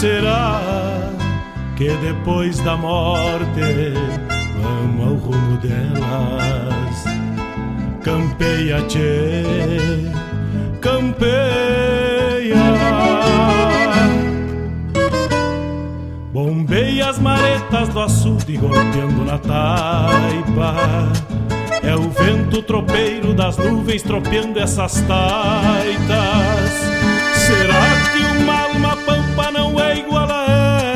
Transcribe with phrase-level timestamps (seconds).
[0.00, 0.58] Será
[1.76, 3.92] que depois da morte
[4.62, 7.04] vamos ao rumo delas?
[8.02, 9.44] Campeia, tchê,
[10.80, 11.36] campeia.
[16.32, 21.12] Bombei as maretas do açude golpeando na taipa.
[21.82, 26.70] É o vento tropeiro das nuvens tropeando essas taitas.
[27.34, 27.99] Será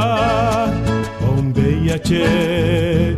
[1.21, 3.17] bombeia, tchê.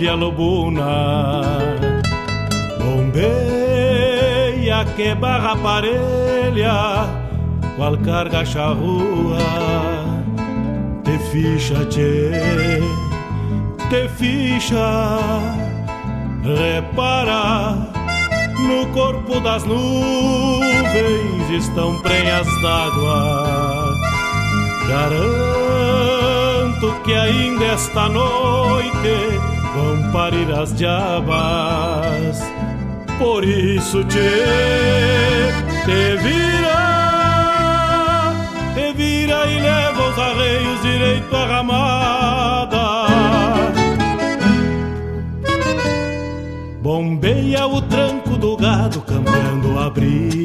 [0.00, 1.42] Tropilha lobuna.
[2.78, 7.06] Bombeia que barra parelha,
[7.76, 9.38] qual carga charrua.
[11.04, 12.80] Te ficha, tchê,
[13.90, 15.18] te ficha,
[16.42, 17.76] repara.
[18.58, 23.96] No corpo das nuvens estão prenhas d'água
[24.86, 32.40] Garanto que ainda esta noite vão parir as diabas.
[33.18, 34.18] Por isso te,
[35.84, 36.80] te vira,
[38.74, 42.80] te vira e leva os arreios direito à ramada.
[46.82, 50.40] Bombeia o tranco do gado cambiando o abrigo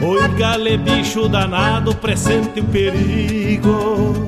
[0.00, 4.27] Oi, gale, bicho danado, presente o perigo.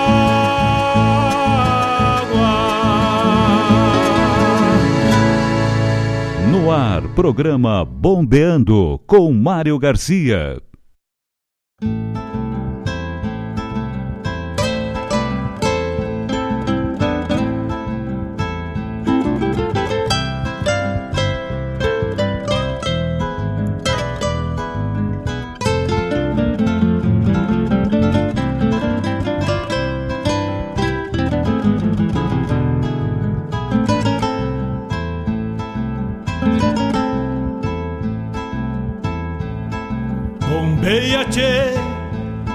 [6.71, 10.61] Ar, programa Bombeando com Mário Garcia.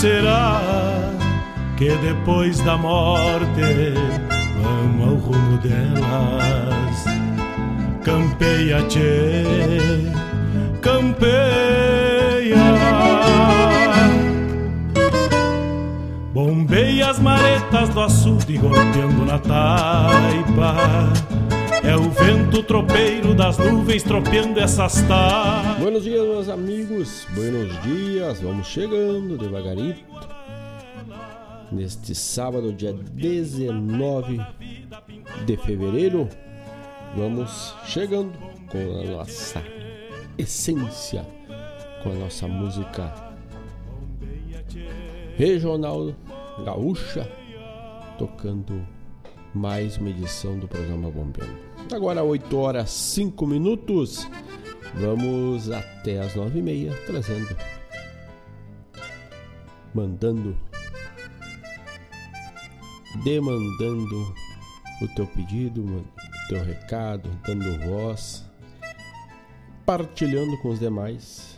[0.00, 0.58] Será
[1.76, 3.92] que depois da morte
[4.62, 7.04] vamos ao rumo delas?
[8.02, 9.44] Campeia, tchê,
[10.80, 11.20] campeia.
[16.32, 21.12] Bombeia as maretas do açude golpeando na taipa.
[21.82, 25.78] É o vento tropeiro das nuvens tropeando essas tardes.
[25.80, 27.26] Buenos dias, meus amigos.
[27.34, 28.40] Buenos dias.
[28.40, 30.04] Vamos chegando devagarito.
[31.72, 34.38] neste sábado, dia 19
[35.46, 36.28] de fevereiro.
[37.16, 38.32] Vamos chegando
[38.68, 39.62] com a nossa
[40.36, 41.26] essência,
[42.02, 43.12] com a nossa música
[45.36, 46.14] regional
[46.64, 47.30] gaúcha,
[48.18, 48.86] tocando
[49.54, 51.69] mais uma edição do programa Bombeando.
[51.92, 54.28] Agora 8 horas 5 minutos.
[54.94, 57.56] Vamos até as 9 e meia trazendo,
[59.94, 60.56] mandando,
[63.24, 64.34] demandando
[65.02, 66.04] o teu pedido, o
[66.48, 68.44] teu recado, dando voz,
[69.84, 71.56] partilhando com os demais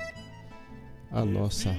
[1.10, 1.76] a nossa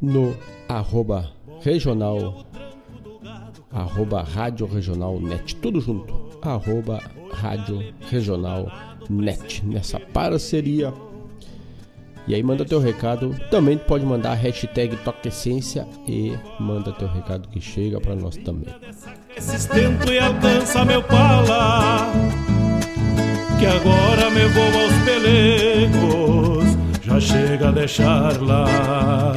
[0.00, 0.36] no
[0.68, 1.28] arroba
[1.60, 2.46] regional,
[3.72, 7.02] arroba Rádio Regional Net, tudo junto, arroba
[7.32, 8.70] Rádio Regional
[9.10, 10.94] Net, nessa parceria
[12.26, 13.34] e aí manda teu recado.
[13.50, 18.36] Também pode mandar a hashtag Toque Essência e manda teu recado que chega para nós
[18.36, 18.74] também.
[19.34, 22.12] Resistente e alcança meu pala,
[23.58, 29.32] que agora me vou aos pelecos, já chega a deixar lá.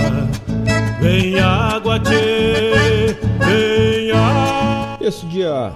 [1.02, 3.16] Vem água, tchê,
[3.46, 4.98] vem água.
[5.02, 5.72] Esse dia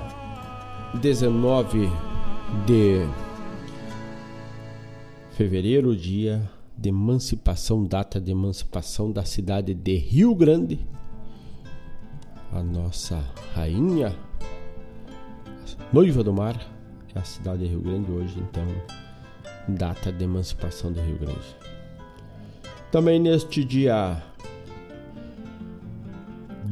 [0.96, 1.90] 19
[2.66, 3.06] de
[5.32, 6.42] fevereiro, dia
[6.80, 10.80] de emancipação, data de emancipação da cidade de Rio Grande.
[12.52, 13.22] A nossa
[13.54, 14.16] rainha,
[15.92, 16.56] noiva do mar,
[17.14, 18.66] é a cidade de Rio Grande hoje, então,
[19.68, 21.56] data de emancipação de Rio Grande.
[22.92, 24.24] Também neste dia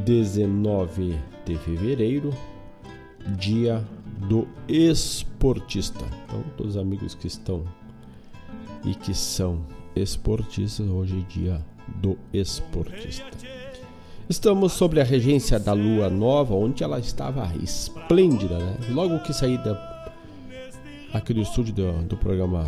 [0.06, 2.34] 19 de fevereiro,
[3.38, 3.86] dia
[4.30, 6.06] do esportista.
[6.26, 7.64] Então, todos os amigos que estão
[8.84, 13.26] e que são esportistas, hoje é dia do esportista.
[14.30, 18.78] Estamos sobre a regência da lua nova, onde ela estava esplêndida, né?
[18.90, 20.14] Logo que saí da,
[21.14, 22.68] aqui do estúdio do, do programa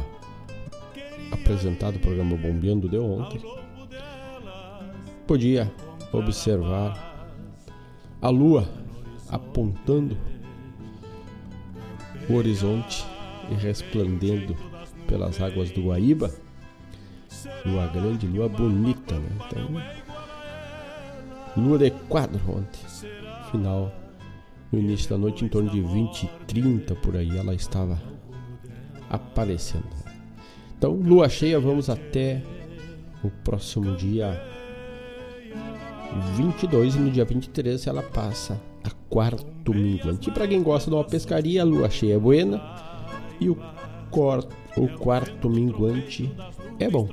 [1.32, 3.42] apresentado, o programa Bombeando de ontem,
[5.28, 5.72] podia
[6.14, 7.28] observar
[8.22, 8.68] a lua
[9.30, 10.18] apontando
[12.30, 13.06] o horizonte
[13.52, 14.56] e resplandendo
[15.08, 16.32] pelas águas do Guaíba
[17.66, 19.30] Lua grande, lua bonita, né?
[19.48, 19.82] Então,
[21.58, 22.80] lua de quadro ontem.
[23.52, 23.92] Final,
[24.72, 28.02] no início da noite, em torno de 20 e 30 por aí, ela estava
[29.10, 29.88] aparecendo.
[30.78, 32.42] Então, lua cheia, vamos até
[33.24, 34.42] o próximo dia
[36.36, 40.30] 22 e no dia 23 ela passa a quarto minguante.
[40.30, 42.62] E para quem gosta de uma pescaria, a lua cheia é buena
[43.40, 43.58] e o,
[44.10, 46.32] cor, o quarto minguante
[46.80, 47.10] é bom.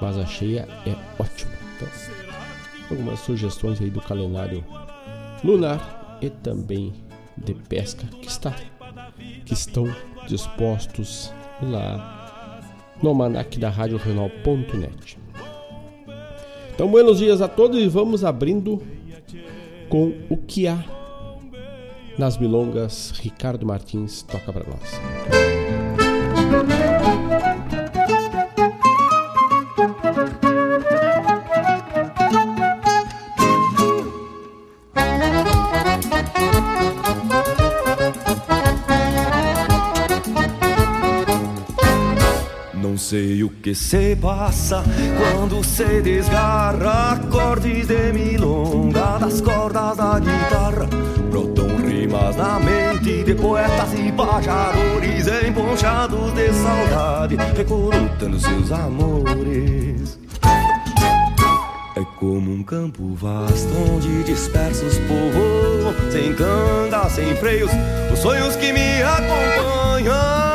[0.00, 1.50] Mas a cheia é ótima.
[1.76, 1.88] Então,
[2.90, 4.64] algumas sugestões aí do calendário
[5.44, 6.92] lunar e também
[7.36, 8.54] de pesca que está
[9.44, 9.86] que estão
[10.26, 12.60] dispostos lá
[13.02, 15.18] no almanac da Rádio Renal.net.
[16.74, 18.80] Então, buenos dias a todos e vamos abrindo
[19.88, 20.84] com o que há
[22.16, 23.12] nas milongas.
[23.18, 25.57] Ricardo Martins toca para nós.
[43.08, 44.84] Sei o que se passa
[45.16, 50.86] quando se desgarra acordes de milonga das cordas da guitarra.
[51.30, 60.20] Brotam rimas na mente de poetas e pajadores emponchados de saudade, recolutando seus amores.
[61.96, 67.70] É como um campo vasto onde dispersos povoam, sem canga, sem freios,
[68.12, 70.47] os sonhos que me acompanham.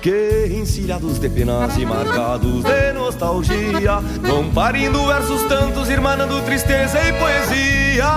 [0.00, 0.46] Que
[0.80, 8.08] encruzilhados de penas e marcados de nostalgia, vão parindo versos tantos, irmanando tristeza e poesia.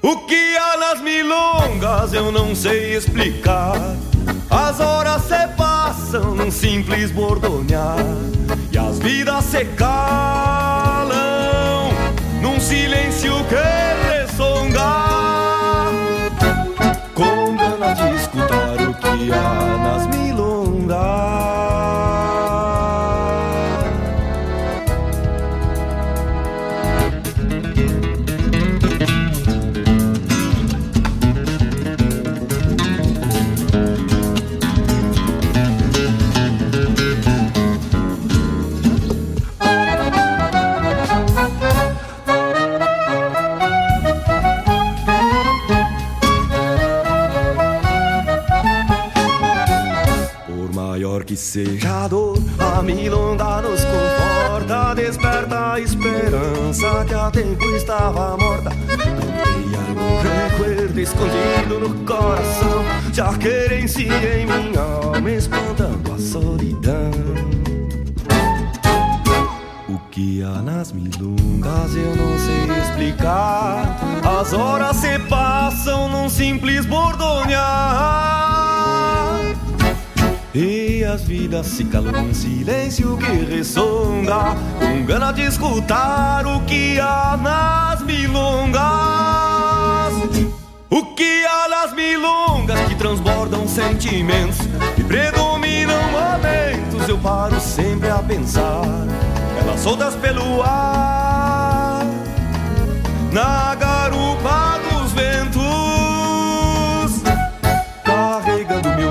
[0.00, 3.74] O que há nas milongas eu não sei explicar.
[4.48, 7.98] As horas se passam num simples bordonhar
[8.72, 11.18] e as vidas se calam
[12.40, 15.17] num silêncio que ressonga.
[19.32, 20.17] Há nas.
[51.38, 52.08] Seja
[52.58, 58.70] a milonga nos conforta, desperta a esperança que há tempo estava morta.
[58.70, 67.12] Campeia no recuerdo escondido no coração, já querencia em minha alma, espantando a solidão.
[69.88, 73.96] O que há nas milongas eu não sei explicar.
[74.40, 78.48] As horas se passam num simples bordonhar.
[80.54, 84.56] E as vidas se calam num silêncio que ressonga.
[84.78, 88.82] Com gana de escutar o que há nas milongas.
[90.90, 94.56] O que há nas milongas que transbordam sentimentos
[94.96, 98.82] Que predominam momentos Eu paro sempre a pensar.
[99.60, 102.06] Elas soltas pelo ar
[103.32, 105.67] Na garupa dos ventos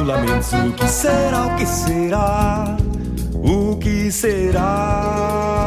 [0.07, 0.53] lamentos.
[0.53, 2.77] O que será, o que será,
[3.33, 5.57] o que será?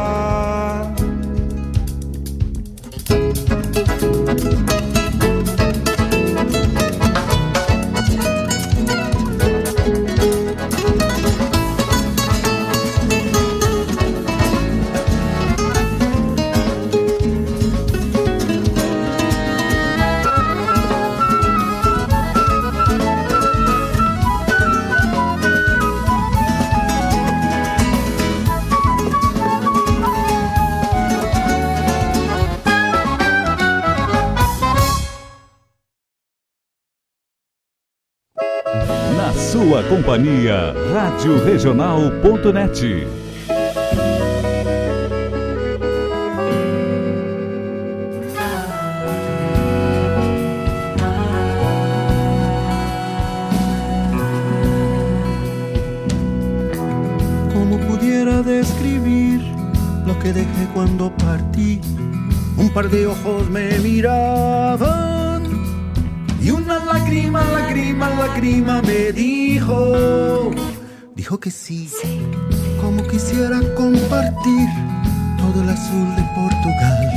[39.91, 43.20] Companhia, Rádio Regional.net.
[71.31, 71.89] dijo que sí,
[72.81, 74.67] como quisiera compartir
[75.37, 77.09] todo el azul de Portugal,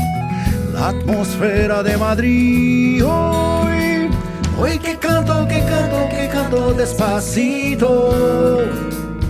[0.73, 3.05] la atmósfera de Madrid.
[3.05, 4.09] Hoy,
[4.57, 8.63] hoy que canto, que canto, que canto despacito,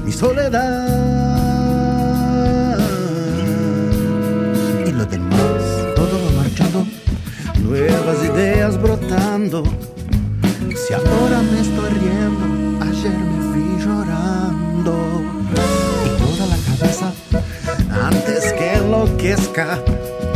[0.04, 0.88] mi soledad.
[4.86, 5.62] Y lo demás,
[5.96, 6.86] todo va marchando,
[7.62, 9.62] nuevas ideas brotando
[10.76, 14.53] si ahora me estoy riendo, ayer me fui llorando.
[14.86, 17.12] Y toda la cabeza,
[18.06, 19.78] antes que enloquezca,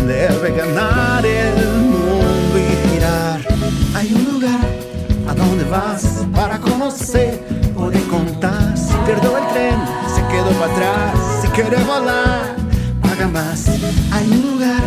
[0.06, 3.40] debe ganar el mundo y girar.
[3.94, 4.66] Hay un lugar
[5.28, 7.38] a donde vas para conocer,
[7.76, 8.74] poder contar.
[8.78, 9.78] Si perdió el tren,
[10.14, 11.18] se quedó para atrás.
[11.42, 12.56] Si quiere volar,
[13.02, 13.68] paga más.
[14.12, 14.82] Hay un lugar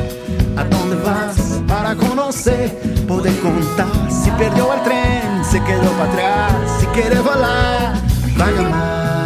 [0.57, 3.87] a donde vas para conocer, poder contar.
[4.09, 6.53] Si perdió el tren, se quedó para atrás.
[6.79, 7.93] Si quiere volar,
[8.37, 9.20] paga más.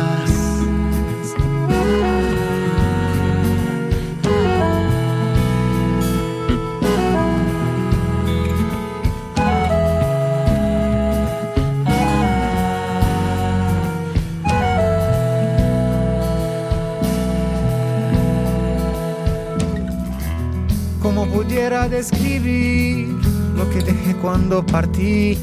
[21.96, 23.08] Describir
[23.56, 25.38] lo que dejé cuando partí?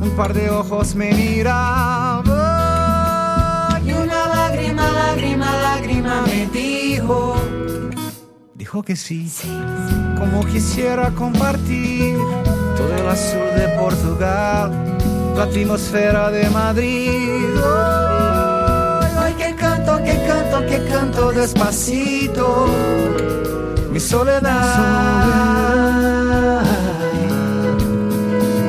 [0.00, 2.24] un par de ojos me miraban
[3.86, 7.36] y una lágrima, lágrima, lágrima me dijo,
[8.54, 9.30] dijo que sí,
[10.18, 12.16] como quisiera compartir
[12.76, 14.98] todo el azul de Portugal,
[15.36, 17.54] la atmósfera de Madrid.
[19.56, 22.66] canto, que canto, que canto despacito.
[23.94, 24.50] Mi soledad.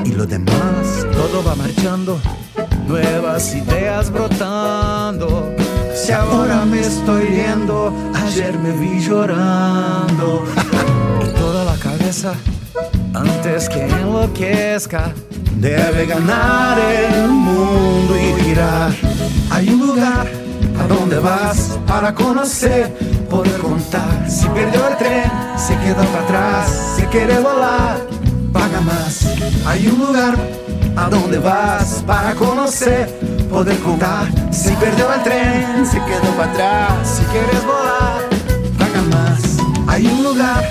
[0.05, 2.19] Y lo demás, todo va marchando,
[2.87, 5.51] nuevas ideas brotando.
[5.95, 10.43] Si ahora me estoy viendo, ayer me vi llorando.
[11.23, 12.35] y toda la cabeza,
[13.15, 15.11] antes que enloquezca,
[15.55, 18.91] debe ganar el mundo y girar.
[19.49, 20.27] Hay un lugar
[20.79, 22.93] a donde vas para conocer,
[23.27, 24.14] poder contar.
[24.35, 26.95] Si perdió el tren, se quedó para atrás.
[26.97, 28.05] Si quiere volar,
[28.51, 29.25] paga más.
[29.65, 30.35] Hay un lugar
[30.97, 33.17] a donde vas para conocer,
[33.49, 34.27] poder contar.
[34.51, 37.07] Si perdió el tren, se quedó para atrás.
[37.15, 38.27] Si quieres volar,
[38.77, 39.41] paga más.
[39.87, 40.69] Hay un lugar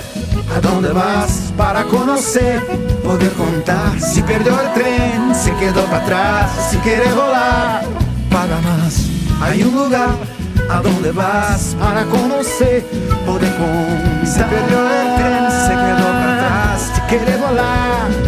[0.55, 2.61] a donde vas para conocer,
[3.03, 3.99] poder contar.
[3.99, 6.51] Si perdió el tren, se quedó para atrás.
[6.69, 7.83] Si quieres volar,
[8.29, 9.07] paga más.
[9.41, 10.34] Hay un lugar
[10.69, 12.83] a donde vas para conocer,
[13.25, 14.25] poder contar.
[14.25, 16.91] Si perdió el tren, se quedó para atrás.
[16.95, 18.24] Si quieres volar,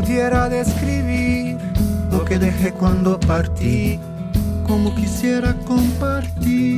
[0.00, 1.58] pudiera describir
[2.12, 3.98] lo que dejé cuando partí?
[4.64, 6.77] Como quisiera compartir.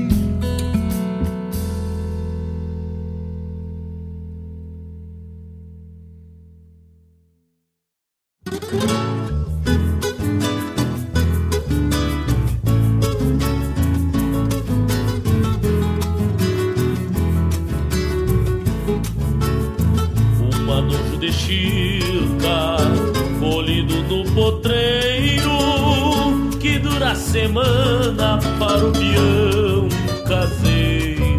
[27.21, 29.89] Semana para o peão
[30.27, 31.37] caseiro.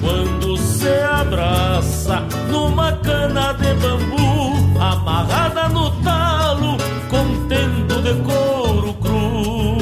[0.00, 6.76] Quando se abraça numa cana de bambu, amarrada no talo,
[7.08, 9.78] contento de couro cru.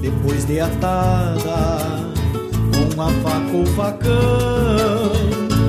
[0.00, 1.78] Depois de atada,
[2.94, 5.12] com a faca ou facão,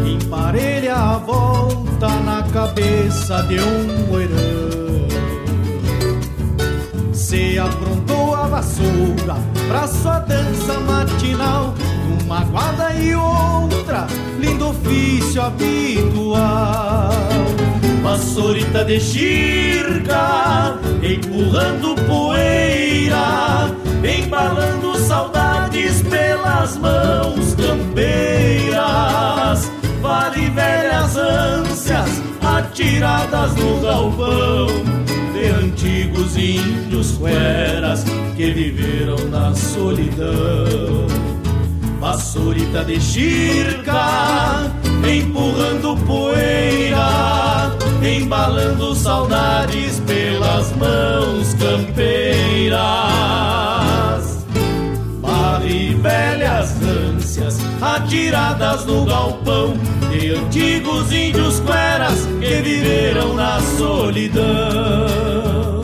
[0.06, 4.69] emparelha a volta na cabeça de um moirão.
[7.30, 9.38] Se aprontou a vassoura
[9.68, 11.76] pra sua dança matinal,
[12.26, 14.08] uma guarda e outra,
[14.40, 17.12] lindo ofício habitual.
[18.02, 28.82] Vassourita de chirca, empurrando poeira, embalando saudades pelas mãos campeiras.
[30.02, 32.10] Vale velhas ânsias
[32.42, 34.89] atiradas no galpão
[36.40, 38.04] índios fueras
[38.36, 41.08] que viveram na solidão.
[42.00, 44.72] Vassourita de chirca,
[45.06, 52.80] empurrando poeira, embalando saudades pelas mãos campeiras.
[55.22, 59.74] Vale velhas ânsias atiradas no galpão
[60.10, 65.79] de antigos índios cueras que viveram na solidão.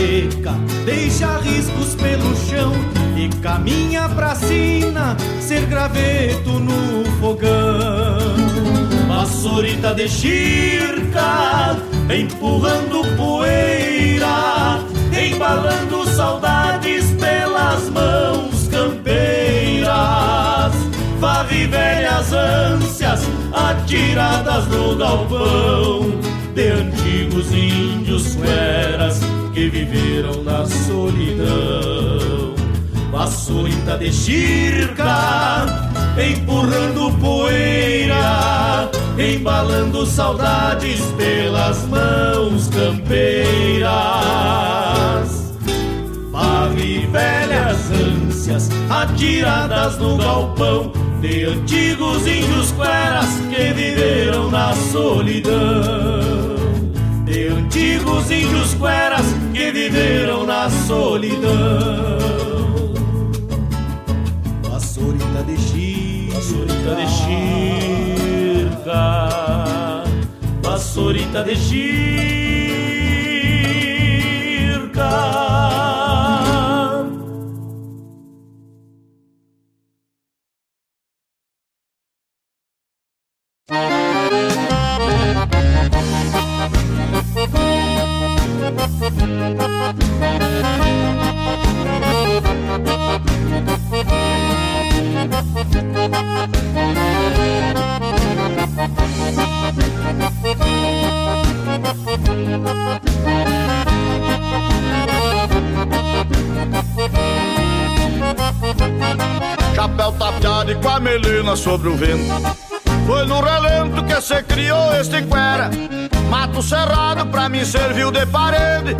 [0.00, 0.54] Seca,
[0.86, 2.72] deixa riscos pelo chão
[3.16, 8.18] e caminha pra sina ser graveto no fogão.
[9.06, 11.76] Vassourita de chirca,
[12.08, 14.80] empurrando poeira,
[15.12, 19.90] embalando saudades pelas mãos campeiras.
[21.18, 23.20] Varre velhas ânsias
[23.52, 26.18] atiradas no galpão
[26.54, 29.20] de antigos índios fueras
[29.60, 32.54] que viveram na solidão.
[33.12, 35.66] Vassourita de chirca,
[36.16, 43.90] empurrando poeira, embalando saudades pelas mãos campeiras.
[46.32, 47.90] Varre velhas
[48.88, 56.39] atiradas no galpão de antigos índios cueras que viveram na solidão.
[57.80, 61.48] Antigos índios cueras que viveram na solidão.
[64.70, 67.06] Vassourita de Chirca, vassourita de
[70.62, 72.39] vassourita de Chirca.
[111.60, 112.34] Sobre o vento.
[113.06, 115.70] Foi no relento que se criou este cuera
[116.30, 118.96] Mato cerrado pra mim serviu de parede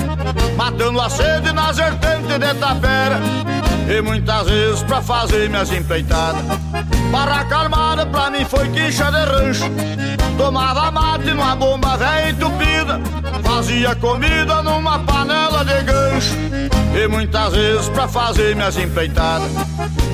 [0.56, 3.20] Matando a sede nas vertentes de tapera
[3.90, 6.44] E muitas vezes pra fazer minhas empreitadas.
[7.10, 9.64] Barraca armada pra mim foi quicha de rancho.
[10.38, 13.00] Tomava mate numa bomba velha entupida.
[13.42, 16.36] Fazia comida numa panela de gancho.
[16.94, 19.50] E muitas vezes pra fazer minhas empreitadas.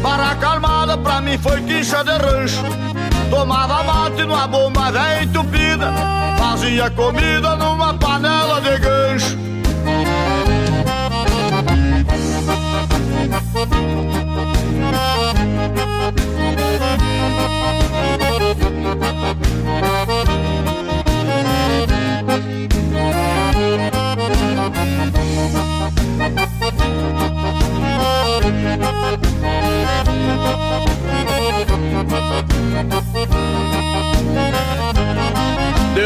[0.02, 2.62] Barraca armada pra mim foi quicha de rancho.
[3.28, 5.92] Tomava mate numa bomba velha entupida.
[6.38, 8.95] Fazia comida numa panela de gancho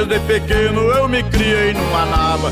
[0.06, 2.50] Desde pequeno eu me criei numa naba.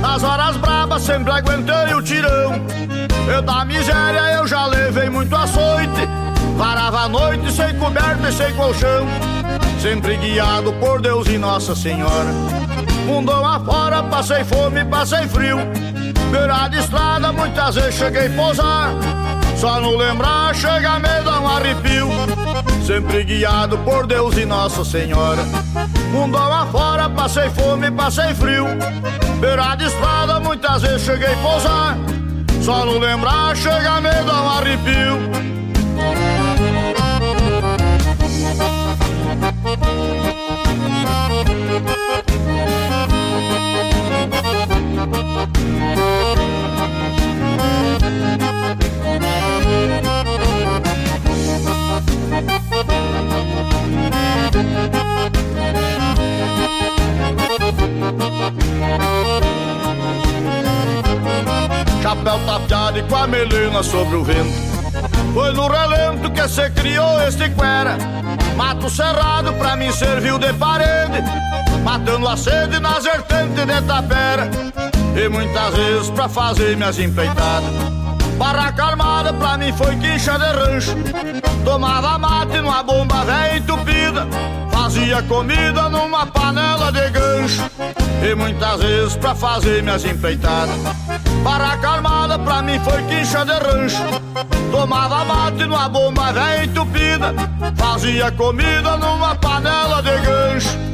[0.00, 2.64] Nas horas brabas sempre aguentei o tirão.
[3.26, 6.06] Eu da miséria eu já levei muito açoite.
[6.56, 9.04] Varava a noite sem coberta e sem colchão.
[9.82, 12.32] Sempre guiado por Deus e Nossa Senhora.
[13.04, 15.58] Mundão afora, passei fome, passei frio.
[16.30, 18.90] Beirada de estrada, muitas vezes cheguei a pousar.
[19.56, 22.08] Só não lembrar, chega me dar um arrepio
[22.86, 25.42] Sempre guiado por Deus e Nossa Senhora.
[26.12, 28.64] Mundão afora, passei fome, passei frio.
[29.40, 31.98] Beirada estrada, muitas vezes cheguei a pousar.
[32.62, 35.55] Só não lembrar, chega a me dar um arrepio
[67.56, 67.96] cuera
[68.56, 71.22] Mato cerrado pra mim serviu de parede
[71.86, 74.50] Matando a sede nas vertentes de tapera.
[75.14, 77.70] E muitas vezes pra fazer minhas empreitadas.
[78.36, 80.96] Barraca armada pra mim foi quicha de rancho.
[81.64, 84.26] Tomava mate numa bomba velha entupida.
[84.72, 87.70] Fazia comida numa panela de gancho.
[88.28, 90.76] E muitas vezes pra fazer minhas empreitadas.
[91.44, 94.25] Barraca armada pra mim foi quicha de rancho
[94.70, 97.34] Tomava mate numa bomba velha entupida
[97.76, 100.86] Fazia comida numa panela de gancho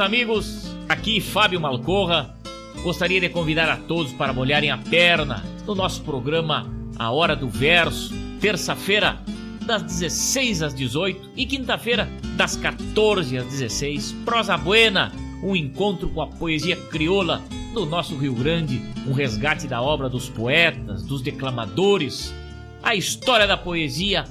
[0.00, 2.34] Amigos, aqui Fábio Malcorra.
[2.82, 7.48] Gostaria de convidar a todos para molharem a perna no nosso programa A Hora do
[7.48, 9.18] Verso, terça-feira
[9.64, 14.12] das 16 às 18 e quinta-feira das 14 às 16.
[14.24, 19.82] Prosa Buena, um encontro com a poesia crioula do nosso Rio Grande, um resgate da
[19.82, 22.32] obra dos poetas, dos declamadores,
[22.82, 24.24] a história da poesia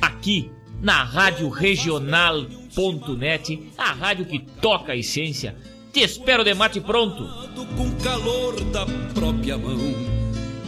[0.00, 0.50] aqui
[0.82, 2.44] na Rádio Regional
[3.16, 5.56] Net, a rádio que toca a essência.
[5.92, 7.24] Te espero de mate pronto.
[7.76, 9.78] Com calor da própria mão,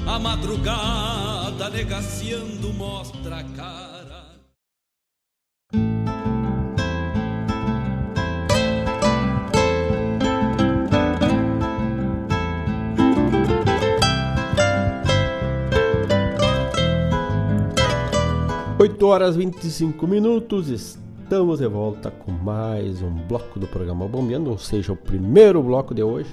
[0.06, 3.93] a madrugada negaciando mostra a cara.
[18.76, 24.58] 8 horas 25 minutos, estamos de volta com mais um bloco do programa Bombeando, ou
[24.58, 26.28] seja, o primeiro bloco de hoje,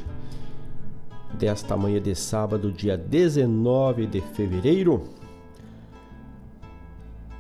[1.36, 5.04] desta manhã de sábado, dia 19 de fevereiro.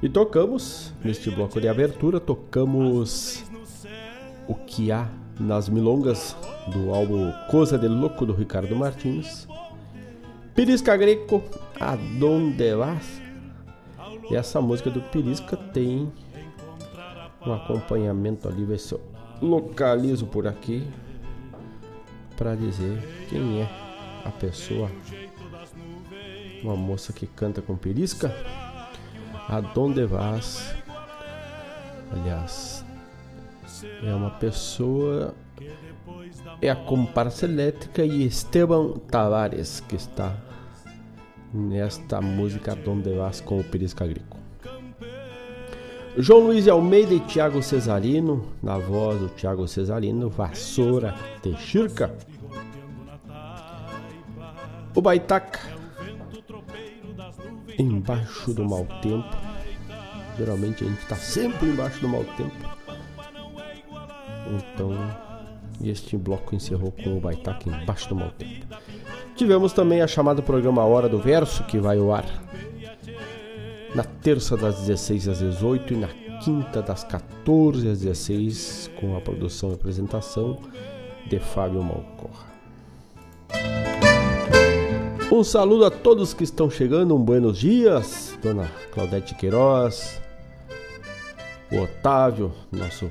[0.03, 3.43] E tocamos, neste bloco de abertura, tocamos
[4.47, 5.09] o que há
[5.39, 6.37] nas milongas
[6.71, 9.47] do álbum Coisa de Louco do Ricardo Martins.
[10.53, 11.41] Pirisca Greco,
[11.79, 13.30] Adonde Vas?
[14.31, 16.09] E essa música do Pirisca tem
[17.45, 19.01] um acompanhamento ali, ver se eu
[19.41, 20.87] localizo por aqui
[22.37, 23.69] para dizer quem é
[24.23, 24.89] a pessoa.
[26.63, 28.33] Uma moça que canta com Pirisca.
[29.49, 30.73] Adonde vas?
[32.09, 32.85] Aliás,
[34.01, 35.35] é uma pessoa
[36.61, 40.37] é a comparsa elétrica e Esteban Tavares que está
[41.53, 44.41] nesta música Donde Vas com o Perisca Agrícola.
[46.17, 52.13] João Luiz Almeida e Tiago Cesarino, na voz do Tiago Cesarino, Vassoura Texirca.
[54.93, 55.59] O Baitaca,
[57.79, 59.37] embaixo do mau tempo.
[60.37, 62.55] Geralmente a gente está sempre embaixo do mau tempo.
[64.47, 64.91] Então,
[65.81, 68.65] este bloco encerrou com o Baitaca embaixo do mau tempo.
[69.35, 72.25] Tivemos também a chamada programa Hora do Verso, que vai ao ar
[73.95, 76.07] na terça das 16 às 18 e na
[76.43, 80.57] quinta das 14 às 16, com a produção e apresentação
[81.27, 82.51] de Fábio Malcorra.
[85.31, 90.21] Um saludo a todos que estão chegando, um buenos dias, Dona Claudete Queiroz,
[91.71, 93.09] o Otávio, nosso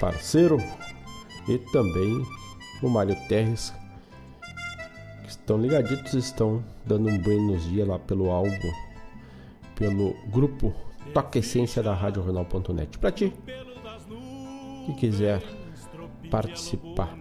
[0.00, 0.58] parceiro,
[1.46, 2.22] e também
[2.82, 3.72] o Mário Terres,
[5.22, 8.72] que estão ligaditos, estão dando um banho nos dias lá pelo álbum,
[9.74, 10.74] pelo grupo
[11.14, 12.98] Toque Essência da Rádio Jornal.net.
[12.98, 13.32] Para ti,
[14.86, 15.42] que quiser
[16.30, 17.16] participar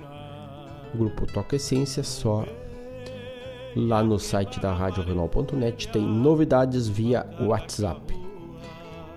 [0.92, 2.46] do grupo Toque Essência, só
[3.76, 8.14] lá no site da Rádio Jornal.net tem novidades via WhatsApp.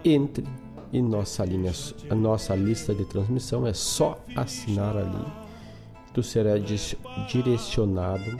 [0.04, 0.44] Entre
[0.92, 1.72] em nossa linha,
[2.08, 5.37] a nossa lista de transmissão é só assinar ali
[6.22, 6.54] será
[7.28, 8.38] direcionado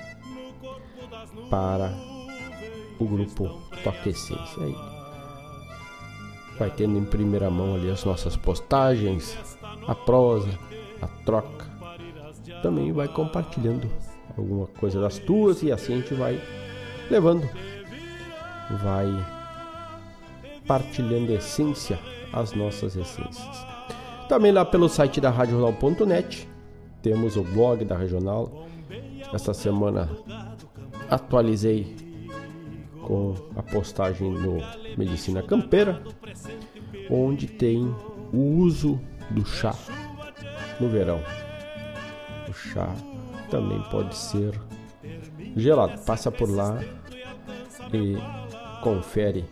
[1.50, 1.92] para
[2.98, 3.48] o grupo
[3.82, 4.62] Toque Essência.
[4.62, 4.74] Aí
[6.58, 9.36] vai tendo em primeira mão ali as nossas postagens,
[9.86, 10.50] a prosa,
[11.00, 11.66] a troca.
[12.62, 13.88] Também vai compartilhando
[14.36, 16.40] alguma coisa das tuas e assim a gente vai
[17.10, 17.48] levando,
[18.82, 19.06] vai
[20.66, 21.98] partilhando essência,
[22.32, 23.66] as nossas essências.
[24.28, 26.48] Também lá pelo site da RadioJornal.net
[27.02, 28.66] temos o blog da Regional.
[29.32, 30.08] Esta semana
[31.10, 31.96] atualizei
[33.02, 34.58] com a postagem no
[34.96, 36.02] Medicina Campeira,
[37.10, 37.94] onde tem
[38.32, 39.74] o uso do chá
[40.80, 41.20] no verão.
[42.48, 42.94] O chá
[43.50, 44.58] também pode ser
[45.56, 46.00] gelado.
[46.02, 46.80] Passa por lá
[47.92, 48.16] e
[48.82, 49.44] confere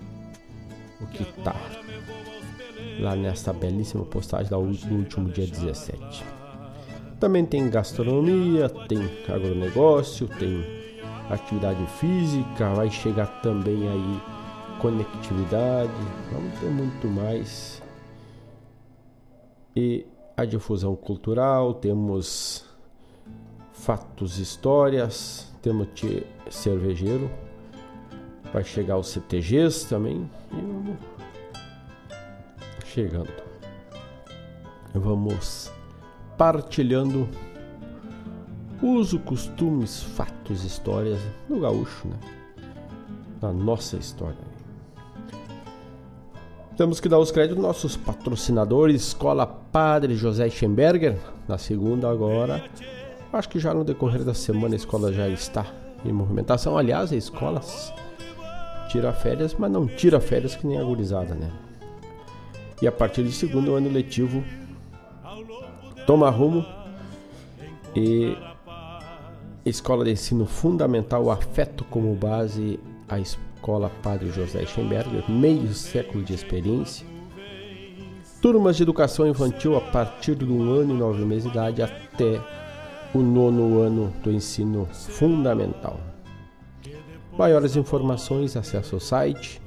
[1.00, 1.54] o que tá
[3.00, 6.35] lá nessa belíssima postagem do último dia 17.
[7.18, 8.98] Também tem gastronomia, tem
[9.28, 10.62] agronegócio, tem
[11.30, 14.20] atividade física, vai chegar também aí
[14.80, 15.90] conectividade,
[16.30, 17.82] vamos ter muito mais.
[19.74, 22.64] E a difusão cultural, temos
[23.72, 25.88] fatos, histórias, temos
[26.50, 27.30] cervejeiro,
[28.52, 30.96] vai chegar os CTGs também e vamos
[32.84, 33.32] chegando.
[34.94, 35.75] Vamos
[36.36, 37.28] partilhando
[38.82, 41.18] uso, costumes, fatos, histórias
[41.48, 42.16] do gaúcho, né?
[43.40, 44.56] Da nossa história.
[46.76, 51.16] Temos que dar os créditos aos nossos patrocinadores, Escola Padre José Schemberger,
[51.48, 52.62] na segunda agora.
[53.32, 55.66] Acho que já no decorrer da semana a escola já está
[56.04, 56.76] em movimentação.
[56.76, 57.62] Aliás, a escola
[58.88, 61.50] tira férias, mas não tira férias que nem a gurizada, né?
[62.80, 64.44] E a partir de segundo ano letivo
[66.06, 66.64] toma rumo
[67.94, 68.34] e
[69.64, 76.32] Escola de Ensino Fundamental Afeto como base a Escola Padre José Schemberger, meio século de
[76.32, 77.04] experiência.
[78.40, 82.40] Turmas de educação infantil a partir do ano e nove meses de idade até
[83.12, 85.98] o nono ano do ensino fundamental.
[87.36, 89.60] Maiores informações, acesse o site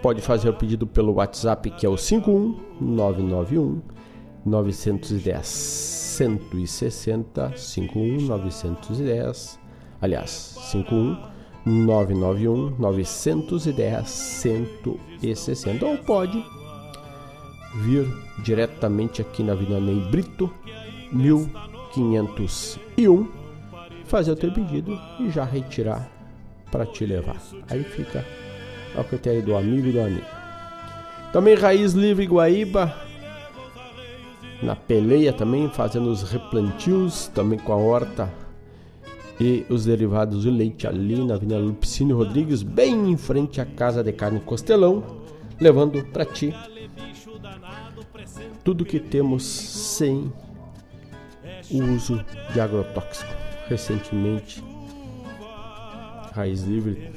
[0.02, 3.82] Pode fazer o pedido pelo WhatsApp que é o 51991
[4.46, 9.60] 910 160 51 910
[10.02, 10.30] aliás
[10.72, 11.18] 51
[11.66, 16.46] 991 910 160 ou pode
[17.76, 18.08] vir
[18.44, 20.52] diretamente aqui na Avenida Ney Brito
[21.12, 23.28] 1501
[24.06, 26.10] fazer o teu pedido e já retirar
[26.72, 27.38] para te levar.
[27.70, 28.26] Aí fica
[28.96, 30.26] ao critério do amigo e do amigo.
[31.32, 32.92] Também Raiz Livre Guaíba,
[34.64, 38.28] na peleia também, fazendo os replantios, também com a horta
[39.40, 44.04] e os derivados de leite ali na Avenida Lupicínio Rodrigues, bem em frente à Casa
[44.04, 45.04] de Carne Costelão,
[45.60, 46.54] levando para ti
[48.64, 50.32] tudo que temos sem
[51.72, 52.24] o uso
[52.54, 53.32] de agrotóxico.
[53.68, 54.64] Recentemente,
[56.34, 57.12] Raiz Livre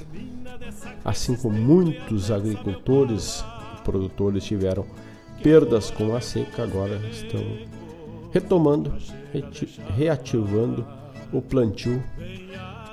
[1.05, 3.45] assim como muitos agricultores
[3.77, 4.85] e produtores tiveram
[5.43, 7.41] perdas com a seca, agora estão
[8.33, 8.93] retomando,
[9.97, 10.87] reativando
[11.33, 12.03] o plantio,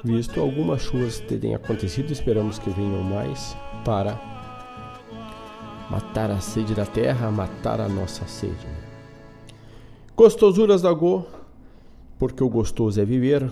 [0.03, 4.19] visto algumas chuvas terem acontecido, esperamos que venham mais para
[5.89, 8.67] matar a sede da terra, matar a nossa sede.
[10.15, 11.25] Gostosuras da Go,
[12.17, 13.49] porque o gostoso é viver,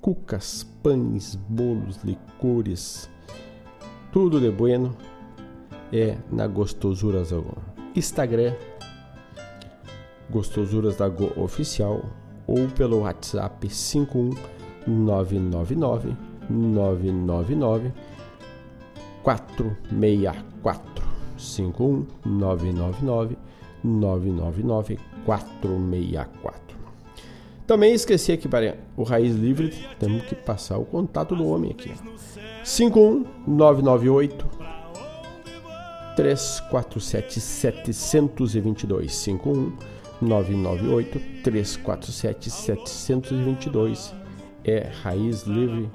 [0.00, 3.08] cucas, pães, bolos, licores,
[4.12, 4.96] tudo de bueno
[5.92, 7.56] é na Gostosuras da Go.
[7.94, 8.54] Instagram
[10.30, 12.02] Gostosuras da Go Oficial
[12.46, 16.16] ou pelo WhatsApp 51999
[16.48, 17.92] 999
[19.22, 21.04] 464
[21.36, 23.36] 51999
[23.84, 26.76] 999 464
[27.66, 31.90] Também esqueci aqui para o Raiz Livre, temos que passar o contato do homem aqui.
[32.64, 34.46] 51998
[36.16, 39.72] 347 722 51
[40.22, 44.14] 998 347 722
[44.64, 45.90] é Raiz Livre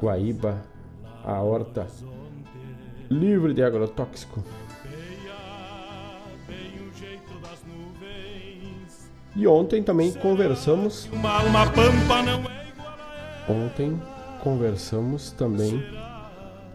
[0.00, 0.62] Guaíba
[1.22, 1.86] a horta
[3.10, 4.42] livre de agrotóxico.
[9.36, 11.08] E ontem também conversamos.
[13.48, 14.00] Ontem
[14.42, 15.82] conversamos também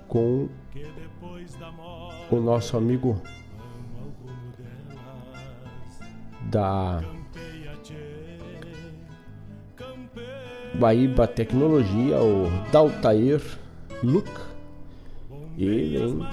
[0.07, 0.47] com
[2.31, 3.21] o nosso amigo
[6.45, 7.03] da
[10.75, 13.41] Baíba Tecnologia, o Daltair
[14.03, 14.29] Luke.
[15.57, 16.27] E vem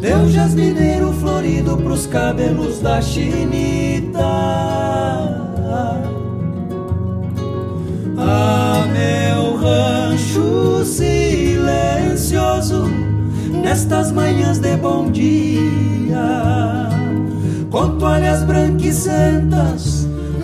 [0.00, 4.18] Deu jasmineiro florido pros cabelos da chinita.
[8.16, 12.84] Ah, meu rancho silencioso,
[13.62, 16.88] nestas manhãs de bom dia,
[17.70, 19.97] com toalhas branquicentas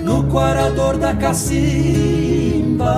[0.04, 2.94] no quarador da cacimba.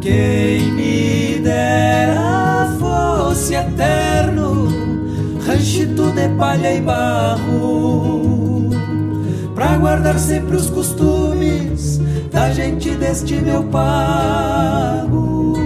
[0.00, 4.68] Quem me dera fosse eterno,
[5.46, 8.70] ranchito de palha e barro,
[9.54, 12.00] pra guardar sempre os costumes
[12.32, 15.57] da gente deste meu pago.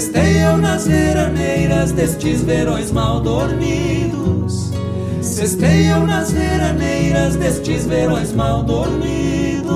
[0.00, 4.72] Cesteiam nas veraneiras destes verões mal dormidos.
[5.20, 9.68] Cesteiam nas veraneiras destes verões mal dormidos.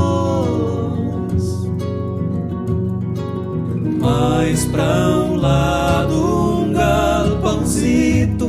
[4.01, 8.47] Mais pra um lado um galpãozito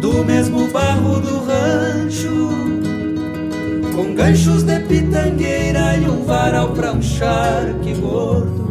[0.00, 2.50] do mesmo barro do rancho,
[3.92, 8.65] com ganchos de pitangueira e um varal pra um charque gordo.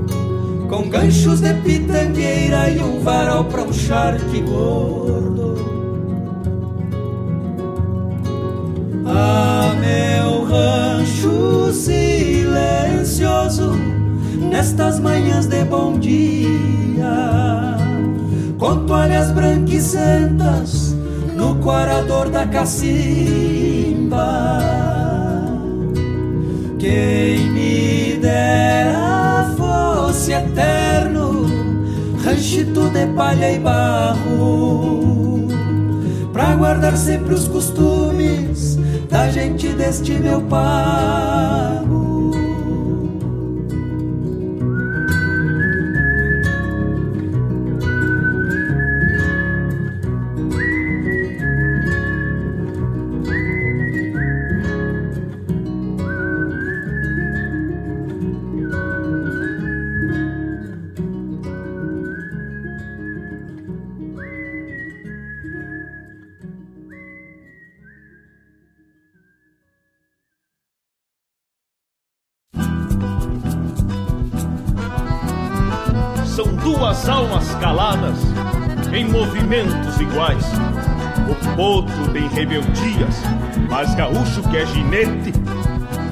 [0.96, 5.58] Ganchos de pitangueira e um varal pra um charque gordo.
[9.06, 13.74] Ah, meu rancho silencioso,
[14.40, 17.76] nestas manhãs de bom dia,
[18.58, 20.96] com toalhas branquicentas
[21.36, 24.22] no quarador da cacimba.
[26.80, 30.75] Quem me dera fosse eterno,
[32.36, 35.48] ranchito de palha e barro,
[36.34, 38.78] pra guardar sempre os costumes
[39.10, 42.15] da gente deste meu pago.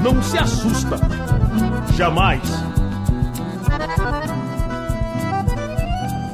[0.02, 0.98] Não se assusta,
[1.96, 2.42] jamais.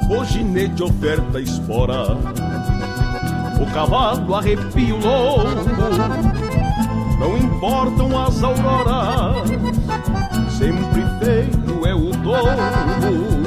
[0.09, 2.15] O ginete oferta espora,
[3.59, 5.49] o cavalo arrepia o lombo,
[7.19, 9.49] não importam as auroras,
[10.57, 13.39] sempre feio é o tombo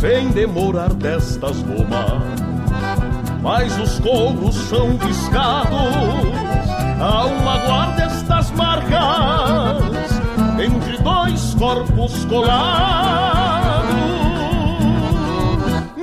[0.00, 2.22] sem demorar destas lomas.
[3.42, 6.39] Mas os couros são viscados,
[7.00, 10.20] há uma guarda estas marcas
[10.62, 13.90] entre dois corpos colados.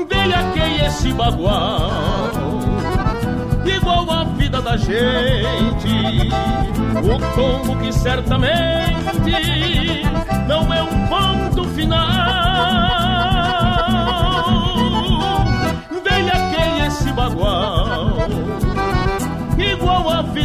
[0.10, 1.92] Veja que esse bagual,
[3.66, 6.30] igual a vida da gente,
[7.04, 8.52] o tombo que certamente
[10.48, 12.97] não é um ponto final.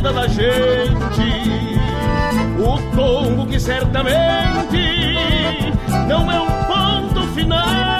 [0.02, 1.80] Vida da gente.
[2.58, 4.12] O tombo que certamente
[6.08, 7.91] Não é um ponto final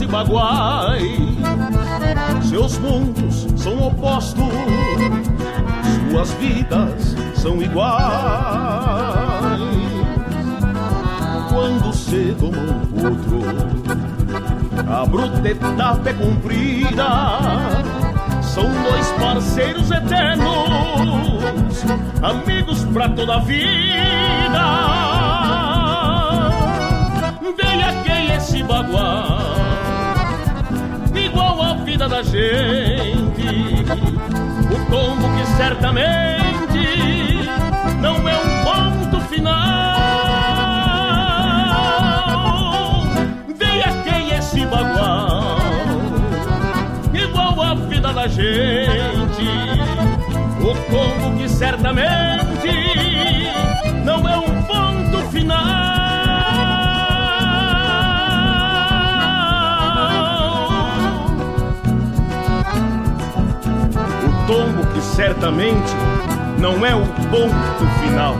[0.00, 1.02] e baguais,
[2.48, 4.48] seus mundos são opostos,
[6.10, 8.00] suas vidas são iguais.
[11.50, 13.42] Quando se toma um potro,
[14.90, 17.08] a bruta etapa é cumprida.
[18.40, 21.84] São dois parceiros eternos,
[22.22, 25.02] amigos pra toda a vida
[28.02, 29.61] veia esse bagual Igual a
[31.92, 33.84] vida da gente.
[34.70, 36.88] O tombo que certamente
[38.00, 39.52] Não é um ponto final.
[43.58, 45.58] Veia quem esse bagual
[47.12, 49.50] Igual a vida da gente.
[50.60, 52.72] O tombo que certamente
[54.02, 56.01] Não é um ponto final
[65.22, 65.94] certamente
[66.58, 68.34] não é o ponto final.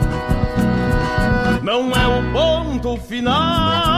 [1.61, 3.92] Não é o ponto final.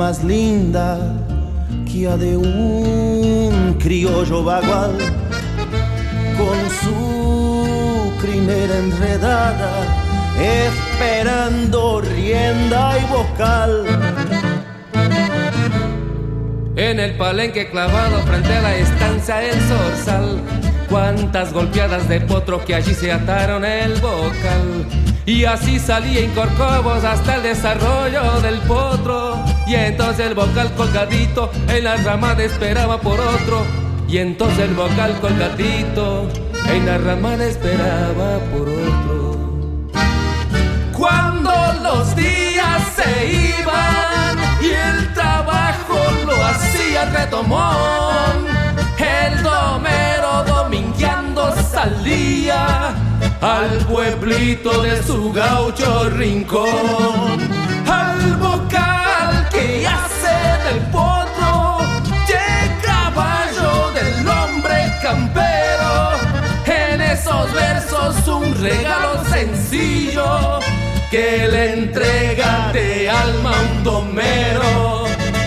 [0.00, 0.98] Más linda
[1.84, 4.96] que a de un criollo bagual
[6.38, 9.70] con su crinera enredada
[10.40, 13.84] esperando rienda y vocal.
[16.76, 20.40] En el palenque clavado frente a la estancia el zorzal,
[20.88, 24.86] cuántas golpeadas de potro que allí se ataron el vocal.
[25.26, 28.89] Y así salía en corcovos hasta el desarrollo del potro.
[29.70, 33.62] Y entonces el vocal colgadito en la ramada esperaba por otro.
[34.08, 36.28] Y entonces el vocal colgadito
[36.68, 39.88] en la ramada esperaba por otro.
[40.92, 41.52] Cuando
[41.84, 48.48] los días se iban y el trabajo lo hacía retomón,
[48.98, 52.92] el domero domingueando salía
[53.40, 57.38] al pueblito de su gaucho rincón,
[60.70, 61.78] del potro,
[62.28, 66.12] y caballo del hombre campero.
[66.64, 70.60] En esos versos un regalo sencillo
[71.10, 75.06] que le entrega de alma un domero,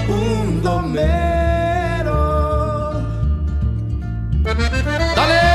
[0.10, 2.22] un domero.
[5.16, 5.53] ¡Dale!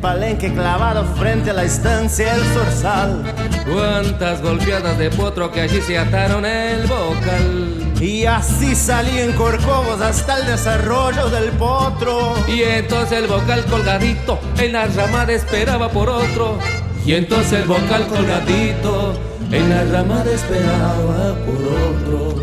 [0.00, 3.22] Palenque clavado frente a la estancia el zorzal.
[3.70, 7.92] Cuántas golpeadas de potro que allí se ataron el vocal.
[8.00, 12.34] Y así salían corcovos hasta el desarrollo del potro.
[12.48, 16.58] Y entonces el vocal colgadito en la ramada esperaba por otro.
[17.04, 19.14] Y entonces el vocal colgadito
[19.50, 22.40] en la ramada esperaba por otro.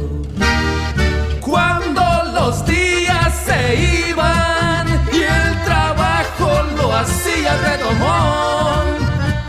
[1.41, 4.46] Cuando los días se iban el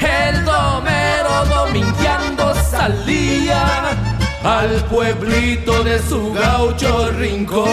[0.00, 3.96] el domero domingueando salía
[4.42, 7.68] al pueblito de su gaucho rincón,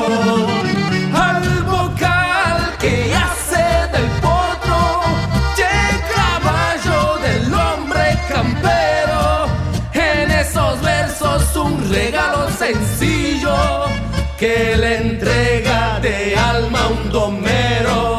[1.13, 5.01] al vocal que hace del potro,
[5.55, 5.75] che
[6.13, 9.47] caballo del hombre campero,
[9.93, 13.85] en esos versos un regalo sencillo
[14.37, 18.14] que le entrega de alma un domero.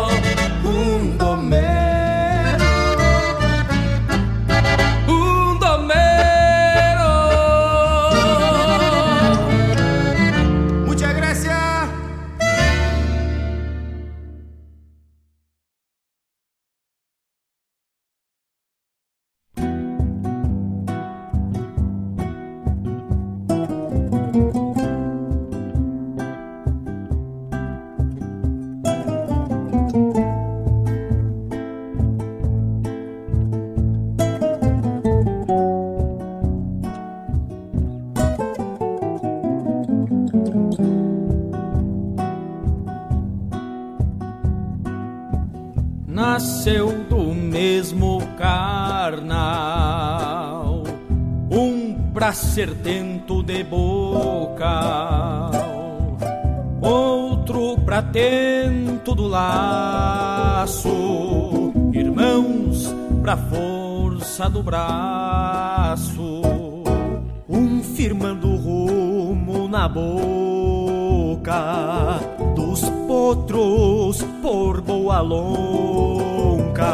[52.37, 55.51] Um pra ser tento de boca,
[56.83, 60.91] outro pra tento do laço,
[61.93, 66.43] irmãos pra força do braço,
[67.49, 70.27] um firmando rumo na boca.
[72.55, 76.85] Dos potros por boa longa,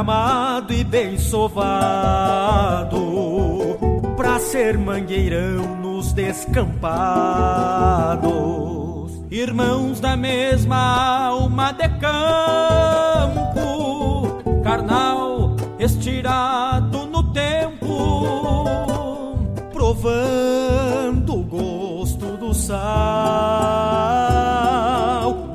[0.00, 2.96] tramado e bem sovado,
[4.16, 6.80] pra ser mangueirão nos descampados,
[9.30, 13.58] irmãos da mesma alma de campo,
[14.64, 18.64] carnal estirado no tempo,
[19.70, 22.80] provando o gosto do sal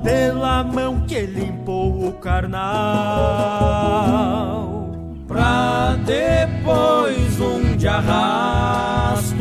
[0.03, 1.44] pela mão que limpou
[2.07, 2.61] o carnal
[5.27, 9.35] pra depois um de arrasto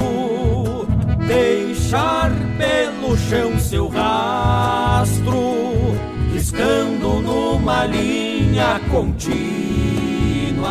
[1.26, 5.56] deixar pelo chão seu rastro
[6.32, 10.64] riscando numa linha contínua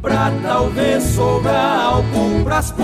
[0.00, 2.74] pra talvez sobrar algum pras.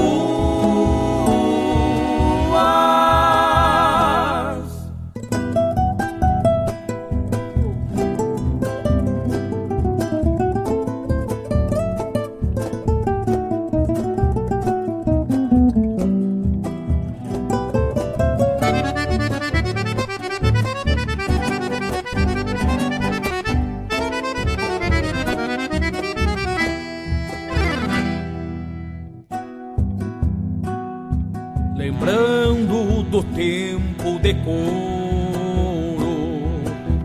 [33.18, 34.60] Do tempo de couro,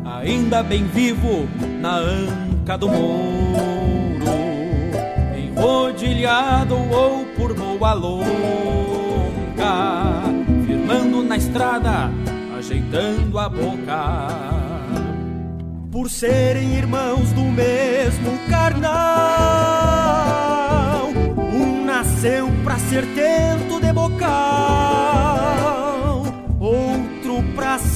[0.06, 1.48] ainda bem vivo
[1.82, 4.24] na anca do mouro,
[5.36, 8.26] enrodilhado ou por boa longa,
[10.68, 12.12] firmando na estrada,
[12.60, 14.28] ajeitando a boca.
[15.92, 18.94] Por serem irmãos do mesmo carnal,
[21.54, 24.83] um nasceu pra ser tento de bocal,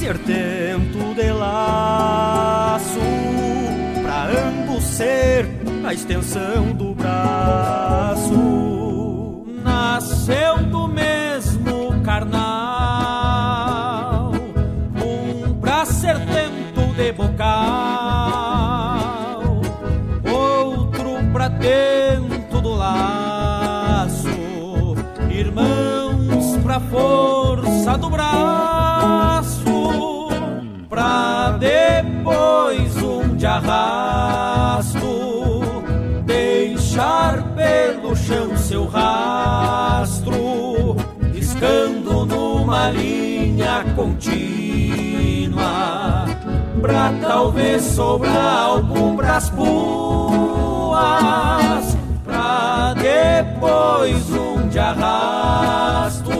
[0.08, 2.98] pra ser tento de laço,
[4.02, 5.46] pra ambos ser
[5.84, 8.32] a extensão do braço.
[9.62, 12.42] Nasceu do mesmo carnal,
[15.04, 17.42] um pra ser tento de bocal,
[20.24, 24.28] outro pra tento do laço,
[25.30, 28.37] irmãos pra força do braço,
[33.38, 35.62] de arrasto
[36.26, 40.96] deixar pelo chão seu rastro,
[41.32, 45.62] riscando numa linha contínua,
[46.82, 49.68] pra talvez sobrar algum pras puas,
[52.24, 56.32] pra depois um de arrasto,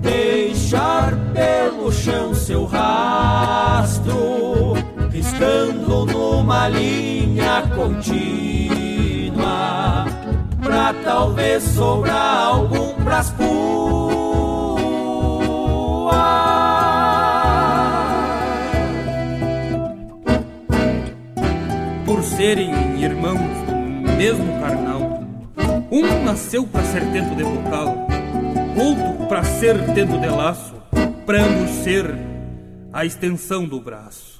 [0.00, 4.74] deixar pelo chão seu rastro,
[5.12, 9.36] riscando numa linha contínua,
[10.60, 13.30] pra talvez sobrar algum pras
[22.06, 23.74] por serem irmãos do
[24.16, 25.22] mesmo carnal.
[25.90, 28.06] Um nasceu pra ser tento de bocal,
[28.78, 30.74] outro pra ser tento de laço,
[31.26, 32.14] pra ambos ser
[32.92, 34.31] a extensão do braço.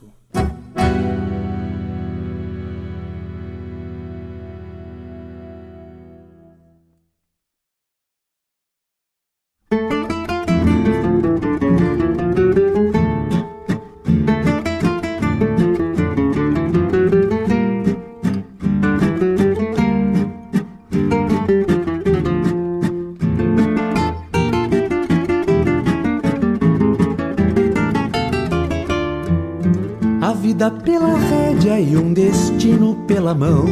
[30.62, 33.64] História e um destino pela mão.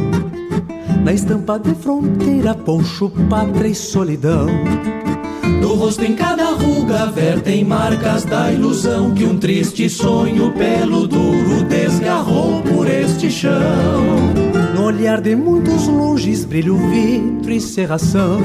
[1.05, 4.47] Na estampa de fronteira, poncho, pátria e solidão.
[5.61, 11.63] No rosto em cada ruga vertem marcas da ilusão que um triste sonho pelo duro
[11.69, 14.03] desgarrou por este chão.
[14.75, 18.41] No olhar de muitos longes brilha o vidro e serração.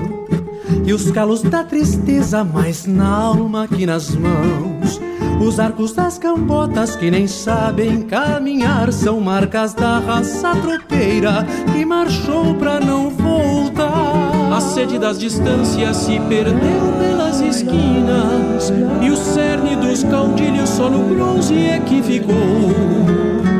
[0.84, 5.00] E os calos da tristeza mais na alma que nas mãos.
[5.40, 12.54] Os arcos das cambotas que nem sabem caminhar são marcas da raça tropeira que marchou
[12.54, 14.26] pra não voltar.
[14.56, 18.72] A sede das distâncias se perdeu pelas esquinas
[19.02, 22.70] E o cerne dos caudilhos só no bronze é que ficou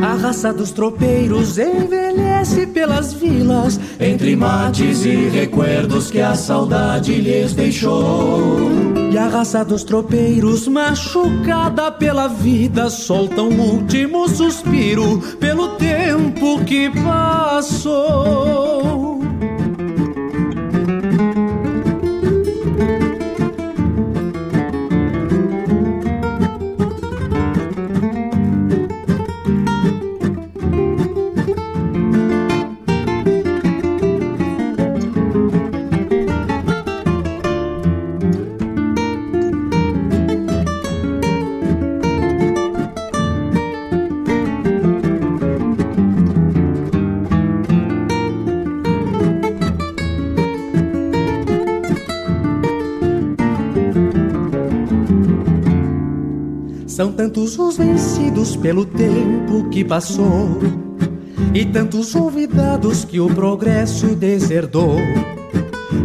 [0.03, 2.46] A raça dos tropeiros envelhece
[2.87, 8.71] pelas vilas Entre mates e recuerdos que a saudade lhes deixou.
[9.11, 16.91] E a raça dos tropeiros machucada pela vida Solta um último suspiro pelo tempo que
[16.91, 18.27] passou
[56.97, 60.49] São tantos os vencidos pelo tempo que passou,
[61.53, 64.97] e tantos olvidados que o progresso deserdou.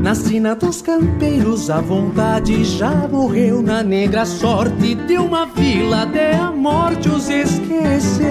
[0.02, 3.62] Na sina dos campeiros, a vontade já morreu.
[3.62, 8.28] Na negra sorte de uma vila, até a morte os esqueceu.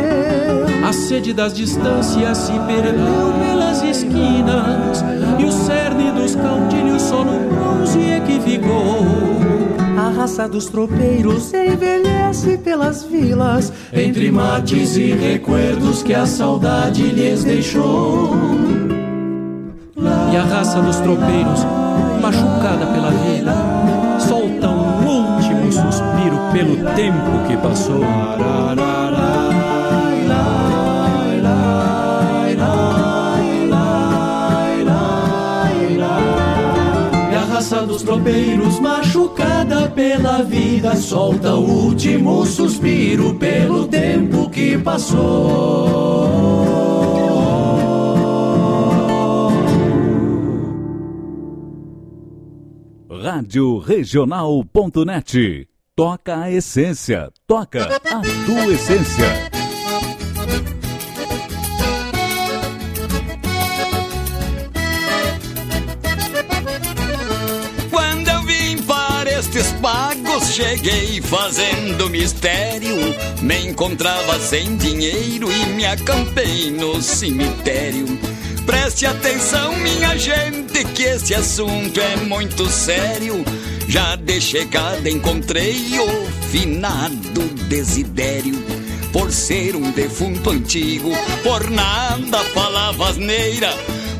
[0.86, 5.02] A sede das distâncias se perdeu pelas esquinas,
[5.38, 9.49] e o cerne dos caudilhos só no bronze é que ficou.
[10.10, 17.44] A raça dos tropeiros envelhece pelas vilas, entre mates e recuerdos que a saudade lhes
[17.44, 18.36] deixou.
[20.32, 21.64] E a raça dos tropeiros,
[22.20, 23.54] machucada pela vida,
[24.18, 28.00] solta um último suspiro pelo tempo que passou.
[37.70, 45.20] Raça dos tropeiros, machucada pela vida, solta o último suspiro pelo tempo que passou.
[53.22, 55.68] Rádio Regional.net.
[55.94, 59.50] Toca a essência, toca a tua essência.
[69.60, 72.96] Estes pagos cheguei fazendo mistério.
[73.42, 78.06] Me encontrava sem dinheiro e me acampei no cemitério.
[78.64, 83.44] Preste atenção, minha gente, que esse assunto é muito sério.
[83.86, 88.54] Já de chegada encontrei o finado desidério.
[89.12, 91.10] Por ser um defunto antigo,
[91.42, 93.74] por nada falava asneira.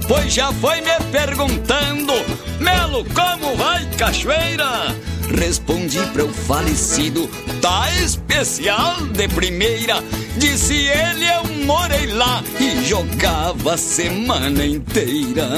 [0.07, 2.13] Pois já foi me perguntando,
[2.59, 4.95] Melo, como vai cachoeira?
[5.39, 7.29] Respondi para o falecido,
[7.61, 10.03] tá especial de primeira.
[10.37, 15.49] Disse ele, eu morei lá e jogava a semana inteira.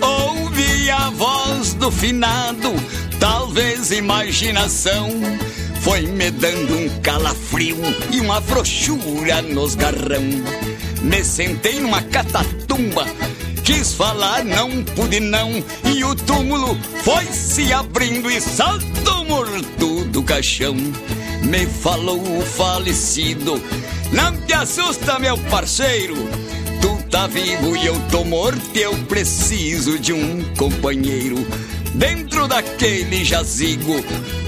[0.00, 2.72] Ouvi a voz do finado,
[3.18, 5.10] talvez imaginação
[5.82, 7.76] foi me dando um calafrio
[8.12, 10.22] e uma frouxura nos garrão.
[11.02, 13.04] Me sentei numa catatumba,
[13.64, 15.50] quis falar, não pude não,
[15.84, 20.76] e o túmulo foi se abrindo e saltou morto do caixão.
[21.42, 23.60] Me falou o falecido,
[24.12, 26.14] não te assusta, meu parceiro.
[26.80, 31.44] Tu tá vivo e eu tô morto, eu preciso de um companheiro.
[31.94, 34.04] Dentro daquele jazigo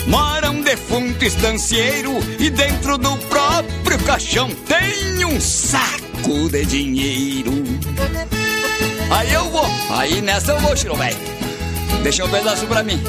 [0.06, 7.52] mora um defunto estancieiro e dentro do próprio caixão tem um saco de dinheiro.
[9.10, 11.16] Aí eu vou, aí nessa eu vou, Chiro velho.
[12.02, 13.00] Deixa um pedaço pra mim.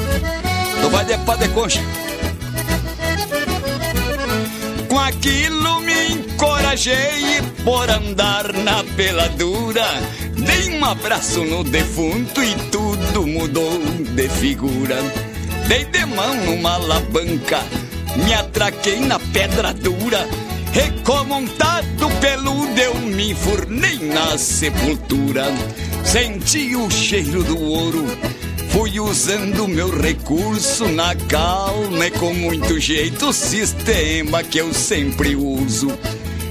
[0.80, 1.80] Tu vai de de concha.
[4.88, 9.86] Com aquilo me encorajei por andar na peladura
[10.36, 13.78] Dei um abraço no defunto e tudo mudou
[14.14, 14.96] de figura.
[15.66, 17.62] Dei de mão numa alavanca,
[18.16, 20.28] me atraquei na pedra dura.
[20.72, 25.46] Recomontado pelo eu me furnei na sepultura.
[26.04, 28.04] Senti o cheiro do ouro,
[28.68, 35.34] fui usando meu recurso na calma e com muito jeito o sistema que eu sempre
[35.34, 35.88] uso.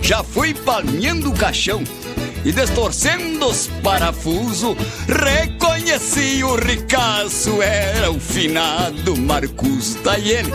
[0.05, 1.83] Já fui palmeando o caixão
[2.45, 4.77] e distorcendo os parafusos,
[5.07, 9.95] reconheci o ricaço, era o finado Marcos.
[10.03, 10.51] Tá aí ele.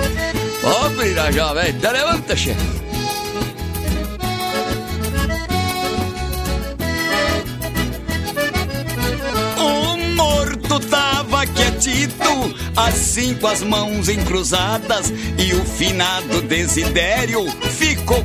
[0.63, 2.81] Ó, oh, já, velho, levanta, chefe.
[10.89, 17.47] tava quietito, assim com as mãos encruzadas, e o finado Desidério
[17.79, 18.25] ficou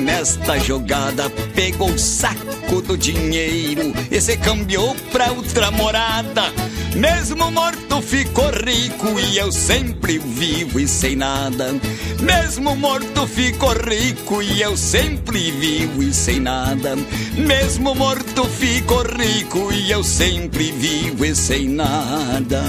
[0.00, 1.30] nesta jogada.
[1.54, 6.52] Pegou o saco do dinheiro e se cambiou pra outra morada.
[6.94, 11.74] Mesmo morto ficou rico e eu sempre vivo e sem nada.
[12.20, 16.96] Mesmo morto ficou rico e eu sempre vivo e sem nada.
[17.36, 22.62] Mesmo morto ficou rico e eu sempre vivo e sem nada.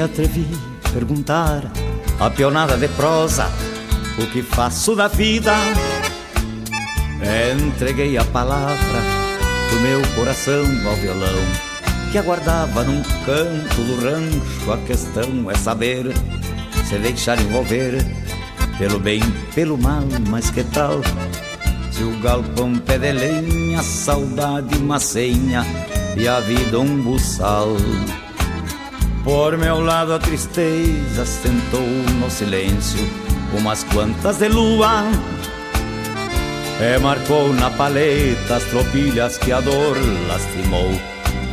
[0.00, 0.46] Atrevi
[0.84, 1.62] a perguntar
[2.18, 3.46] a pionada de prosa
[4.18, 5.52] o que faço da vida.
[7.66, 9.00] Entreguei a palavra
[9.70, 11.70] do meu coração ao violão
[12.10, 14.72] que aguardava num canto do rancho.
[14.72, 16.12] A questão é saber
[16.84, 18.04] se deixar envolver
[18.78, 19.20] pelo bem,
[19.54, 21.00] pelo mal, mas que tal?
[21.92, 25.64] Se o galpão pé de lenha, saudade uma senha
[26.16, 27.76] e a vida um buçal.
[29.24, 31.86] Por meu lado a tristeza sentou
[32.18, 32.98] no silêncio
[33.52, 35.04] umas quantas de lua
[36.80, 39.96] E marcou na paleta as tropilhas que a dor
[40.26, 40.90] lastimou.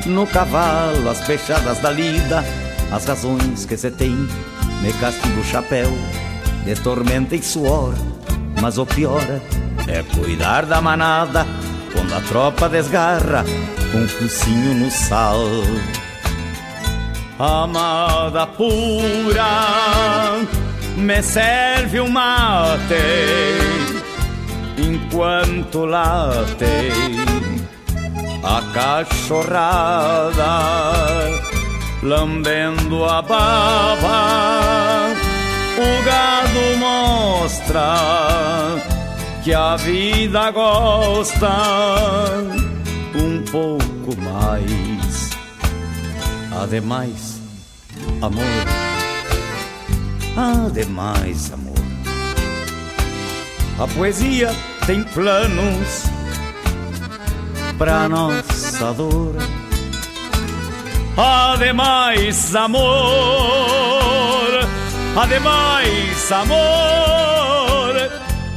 [0.06, 2.46] No cavalo as fechadas da lida
[2.90, 4.16] As razões que se tem
[4.82, 5.92] Me castigo o chapéu
[6.64, 7.94] De tormenta e suor.
[8.62, 9.26] Mas o pior
[9.88, 11.46] é cuidar da manada
[11.92, 13.44] Quando a tropa desgarra
[13.92, 15.42] Com um focinho no sal
[17.40, 20.38] amada pura,
[20.96, 22.96] me serve um mate
[24.78, 26.92] enquanto late
[28.44, 30.60] a cachorrada,
[32.02, 35.14] lambendo a baba,
[35.78, 37.98] o gado mostra
[39.44, 41.50] que a vida gosta
[43.16, 44.97] um pouco mais.
[46.62, 47.40] Ademais,
[48.20, 48.44] amor.
[50.36, 51.76] Ademais, amor.
[53.80, 54.50] A poesia
[54.88, 56.06] tem planos
[57.78, 59.36] pra nossa dor.
[61.16, 62.88] Ademais, amor.
[65.16, 66.58] Ademais, amor.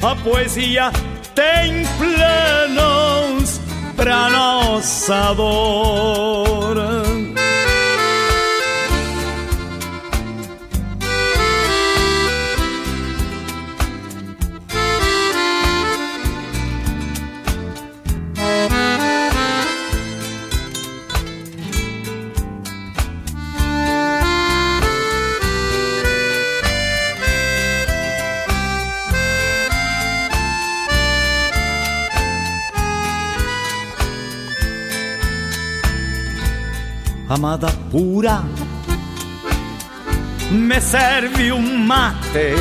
[0.03, 0.91] A poesia
[1.35, 3.61] tem planos
[3.95, 7.00] pra nossa dor.
[37.31, 38.43] Amada pura,
[40.51, 42.57] me serve um mate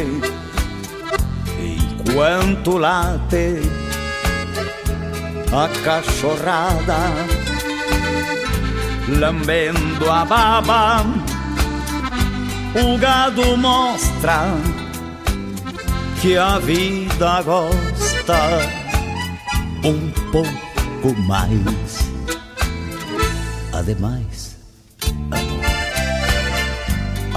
[1.60, 3.62] enquanto late
[5.52, 7.00] a cachorrada,
[9.18, 11.04] lambendo a baba,
[12.76, 14.44] o gado mostra
[16.22, 18.40] que a vida gosta
[19.84, 22.12] um pouco mais.
[23.74, 24.39] Ademais,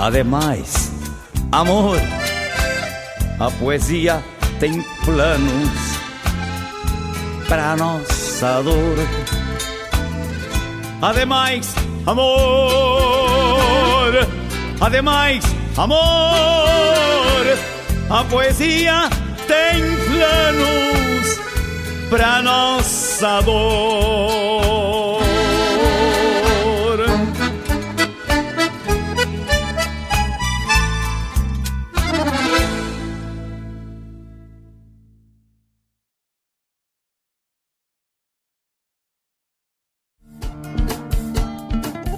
[0.02, 0.90] Ademais,
[1.52, 1.96] amor,
[3.38, 4.20] A poesia
[4.58, 5.70] tem planos
[7.48, 8.96] para nossa dor.
[11.00, 11.72] Ademais,
[12.04, 12.32] amor,
[14.80, 15.44] ademais,
[15.76, 15.98] amor,
[18.10, 19.08] a poesia
[19.46, 21.38] tem planos
[22.10, 24.81] para nossa dor.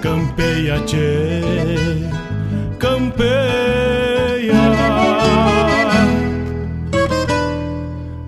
[0.00, 1.42] Campeia, tchê,
[2.78, 3.28] campeia.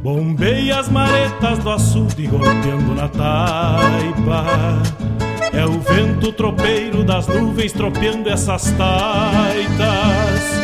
[0.03, 4.45] Bombeia as maretas do açude golpeando na taipa.
[5.53, 10.60] É o vento tropeiro das nuvens tropeando essas taitas.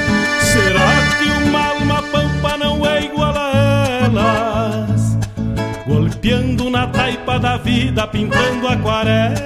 [6.86, 9.36] Taipa da vida, pintando aquarelas.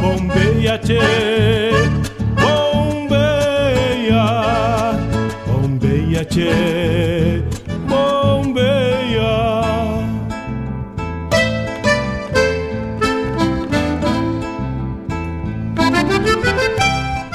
[0.00, 0.98] Bombeia, tchê,
[2.40, 4.24] bombeia,
[5.46, 7.42] bombeia, tchê,
[7.88, 8.92] bombeia.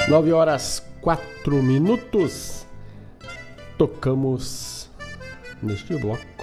[0.10, 2.66] Nove horas quatro minutos.
[3.78, 4.90] Tocamos
[5.62, 6.37] neste bloco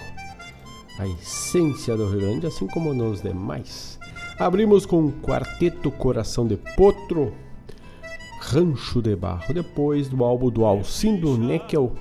[0.99, 3.99] a essência do Rio Grande, assim como nos demais.
[4.39, 7.33] Abrimos com o quarteto Coração de Potro,
[8.41, 11.93] Rancho de Barro, depois do álbum do Alcindo Neckel,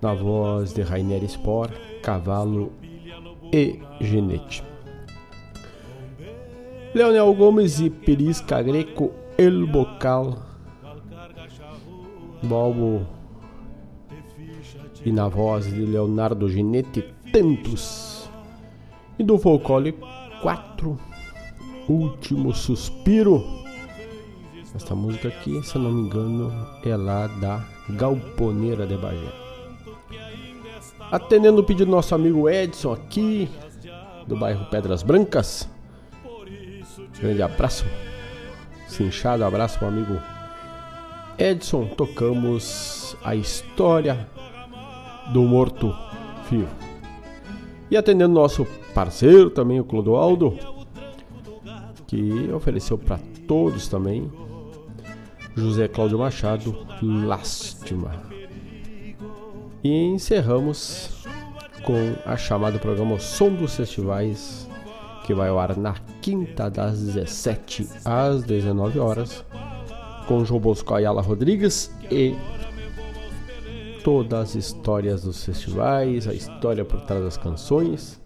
[0.00, 1.70] na voz de Rainer Spor,
[2.02, 2.72] Cavalo
[3.52, 4.64] e Genete.
[6.94, 10.38] Leonel Gomes e Perisca Greco, El Bocal,
[12.42, 13.04] do álbum
[15.04, 17.04] e na voz de Leonardo Ginetti,
[17.34, 18.30] Tantos.
[19.18, 19.98] E do Folclore
[20.40, 20.96] 4,
[21.88, 23.44] Último Suspiro.
[24.72, 26.52] Esta música aqui, se eu não me engano,
[26.84, 29.32] é lá da Galponeira de Bagé.
[31.10, 33.48] Atendendo o pedido do nosso amigo Edson aqui,
[34.28, 35.68] do bairro Pedras Brancas.
[37.18, 37.84] Grande abraço.
[38.86, 40.22] Cinchado abraço para o amigo
[41.36, 41.86] Edson.
[41.96, 44.28] Tocamos a história
[45.32, 45.92] do morto
[46.48, 46.83] vivo.
[47.90, 50.56] E atendendo nosso parceiro também, o Clodoaldo,
[52.06, 54.30] que ofereceu para todos também,
[55.54, 58.22] José Cláudio Machado, Lástima.
[59.82, 61.24] E encerramos
[61.84, 64.68] com a chamada programa Som dos Festivais,
[65.26, 69.44] que vai ao ar na quinta das 17 às 19 horas,
[70.26, 72.34] com João Bosco Ayala Rodrigues e
[74.04, 78.20] todas as histórias dos festivais, a história por trás das canções.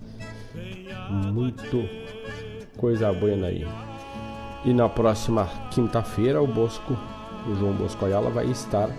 [1.09, 1.89] Muito
[2.77, 3.67] coisa boa aí.
[4.65, 6.95] E na próxima quinta-feira o Bosco
[7.47, 8.91] o João Bosco Ayala, vai estar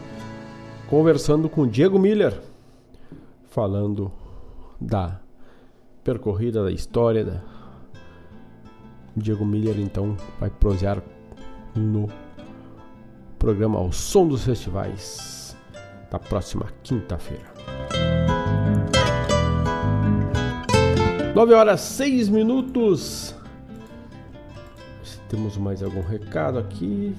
[0.89, 2.39] conversando com Diego Miller,
[3.49, 4.11] falando
[4.79, 5.19] da
[6.03, 7.41] percorrida da história da
[9.15, 11.03] Diego Miller então vai prosear
[11.75, 12.07] no
[13.37, 15.38] programa O Som dos Festivais
[16.11, 17.53] da próxima quinta-feira.
[21.35, 23.35] 9 horas 6 minutos.
[25.29, 27.15] Temos mais algum recado aqui?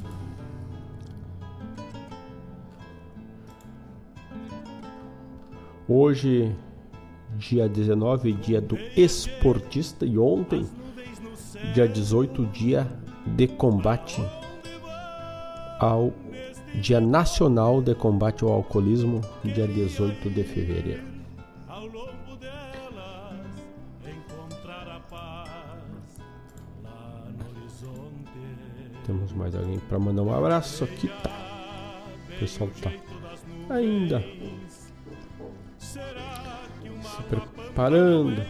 [5.89, 6.55] Hoje,
[7.37, 10.69] dia 19, dia do esportista, e ontem,
[11.73, 12.87] dia 18, dia
[13.27, 14.21] de combate
[15.79, 16.13] ao
[16.75, 21.03] Dia Nacional de Combate ao Alcoolismo, dia 18 de fevereiro.
[29.07, 30.85] Temos mais alguém para mandar um abraço?
[30.85, 31.31] Aqui tá.
[32.29, 32.93] O pessoal tá
[33.75, 34.25] ainda
[35.79, 38.47] se preparando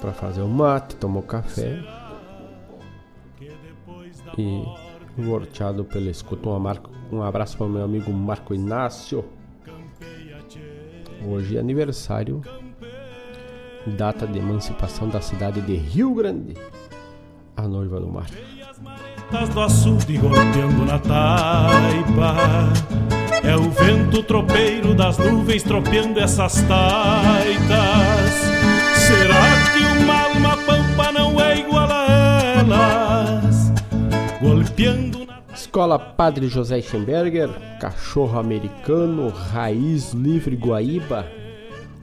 [0.00, 1.78] para fazer o mate, tomou café
[4.38, 4.64] e
[5.20, 6.48] norteado pela escuta.
[6.48, 9.24] Um, marco, um abraço para meu amigo Marco Inácio.
[11.26, 12.40] Hoje é aniversário,
[13.86, 16.54] data de emancipação da cidade de Rio Grande,
[17.56, 18.26] a noiva do mar.
[19.52, 22.72] do açude golpeando na taipa
[23.44, 28.49] É o vento tropeiro das nuvens tropeando essas taitas
[34.80, 35.40] Golpeando na...
[35.54, 41.26] Escola Padre José Schemberger, Cachorro Americano, Raiz Livre Guaíba,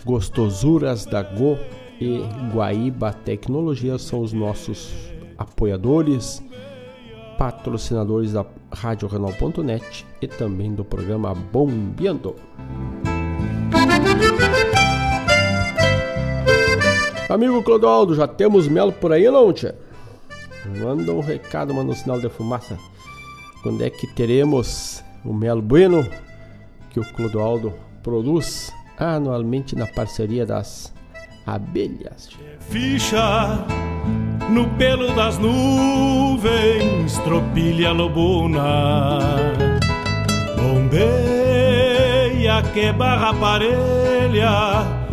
[0.06, 1.58] Gostosuras da Go
[2.00, 2.22] e
[2.54, 4.94] Guaíba Tecnologia são os nossos
[5.40, 6.44] apoiadores,
[7.40, 12.36] patrocinadores da Rádio Renal.net e também do programa Bombeando.
[17.28, 19.87] Amigo Clodoaldo, já temos mel por aí não, tia?
[20.80, 22.78] Manda um recado, manda um sinal de fumaça.
[23.64, 26.08] Quando é que teremos o mel bueno
[26.90, 27.74] que o Clodoaldo
[28.04, 30.94] produz anualmente na parceria das
[31.46, 32.30] abelhas?
[32.60, 33.66] Ficha
[34.50, 39.20] no pelo das nuvens, tropilha lobuna.
[40.56, 45.07] Bombeia que barra parelha.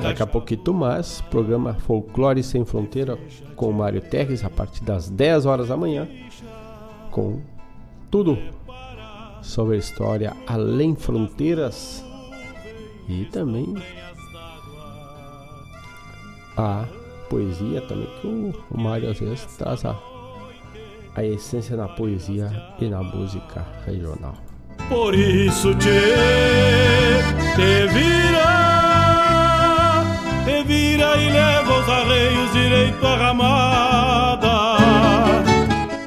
[0.00, 3.18] Daqui a pouquinho mais, programa Folclore Sem Fronteira
[3.56, 6.06] com o Mário Terres a partir das 10 horas da manhã,
[7.10, 7.40] com
[8.08, 8.38] tudo
[9.42, 12.04] sobre a história além fronteiras
[13.08, 13.74] e também
[16.56, 16.84] a
[17.28, 19.98] poesia também, que o, Mário às vezes traz a,
[21.16, 22.50] a essência na poesia
[22.80, 24.36] e na música regional.
[24.88, 25.88] Por isso te,
[27.56, 28.69] te
[30.44, 34.50] te vira e leva os arreios direito à ramada.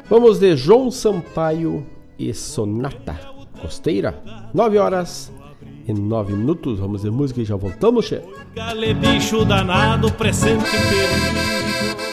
[0.08, 1.86] Vamos de João Sampaio
[2.18, 3.18] e Sonata
[3.60, 5.32] Costeira, 9 horas
[5.86, 6.78] e 9 minutos.
[6.78, 8.28] Vamos de música e já voltamos, chefe.
[8.54, 12.03] Gale bicho danado, presente perigo.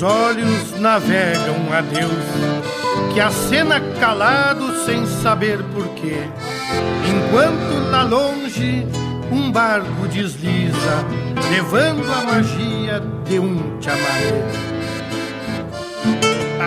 [0.00, 6.22] Teus olhos navega um adeus que acena calado sem saber porquê.
[7.06, 8.86] Enquanto lá longe
[9.30, 11.04] um barco desliza,
[11.50, 14.44] levando a magia de um chamaré.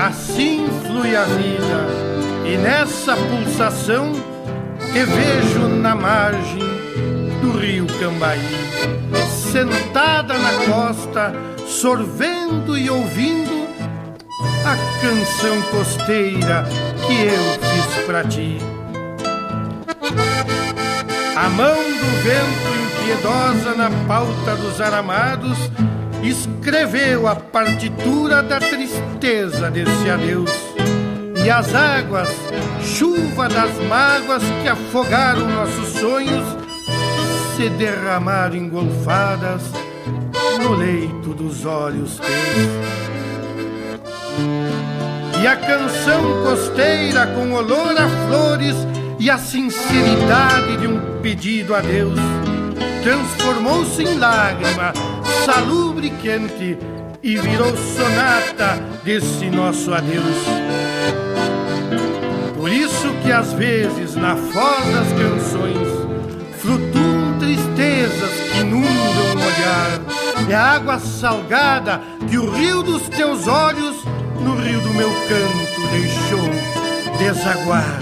[0.06, 1.88] Assim flui a vida,
[2.46, 4.12] e nessa pulsação
[4.92, 6.60] te vejo na margem
[7.42, 8.40] do rio Cambaí,
[9.54, 11.32] sentada na costa,
[11.68, 13.68] sorvendo e ouvindo
[14.66, 16.68] a canção costeira
[17.06, 18.58] que eu fiz pra ti.
[21.36, 25.60] A mão do vento impiedosa na pauta dos aramados
[26.24, 30.50] escreveu a partitura da tristeza desse adeus.
[31.46, 32.30] E as águas,
[32.82, 36.63] chuva das mágoas que afogaram nossos sonhos,
[37.56, 39.62] se derramaram engolfadas
[40.60, 42.84] no leito dos olhos teus.
[45.42, 48.76] E a canção costeira com olor a flores
[49.20, 52.18] e a sinceridade de um pedido a Deus
[53.04, 54.94] transformou-se em lágrima,
[55.46, 56.78] salubre quente
[57.22, 60.24] e virou sonata desse nosso adeus.
[62.56, 65.93] Por isso que às vezes na foz das canções
[68.64, 70.50] inundam o olhar.
[70.50, 74.04] É a água salgada que o rio dos teus olhos
[74.40, 78.00] no rio do meu canto deixou desaguar.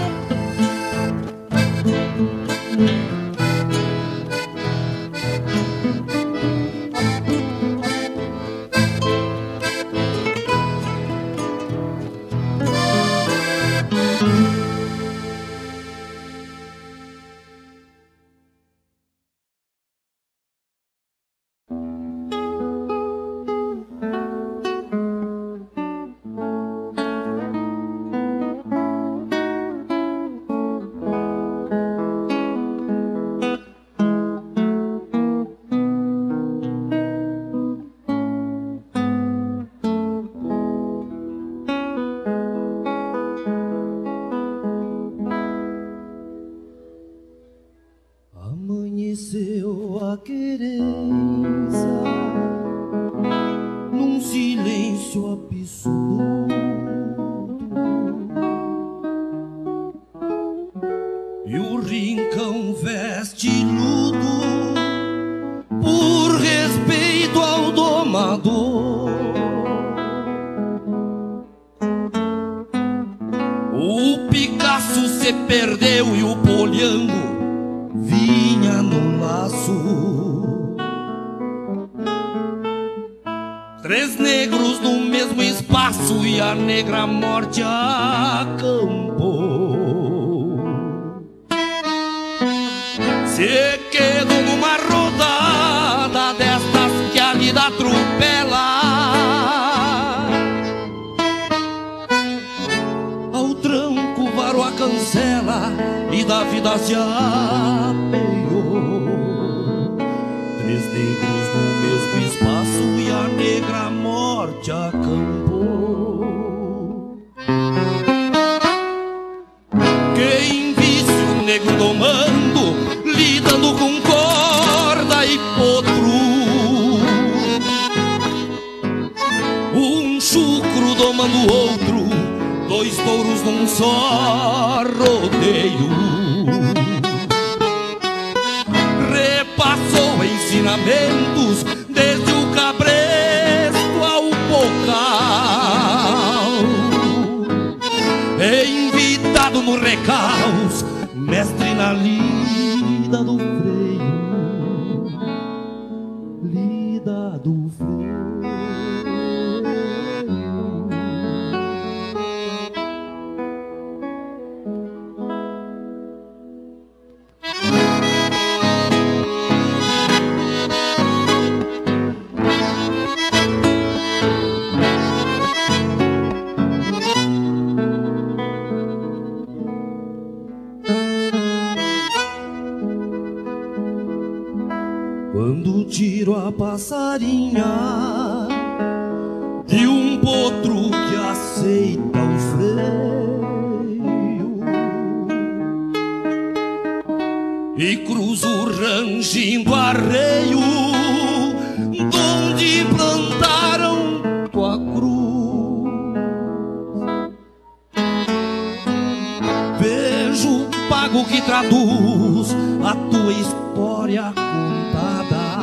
[211.12, 215.58] trago que traduz a tua história contada.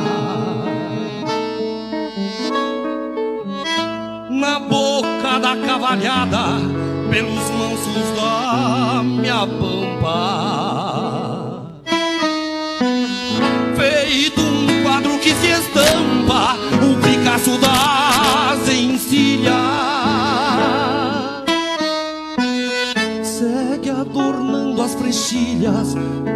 [4.30, 6.60] Na boca da cavalhada,
[7.10, 10.20] pelos mansos da minha pampa.
[13.76, 16.56] Feito um quadro que se estampa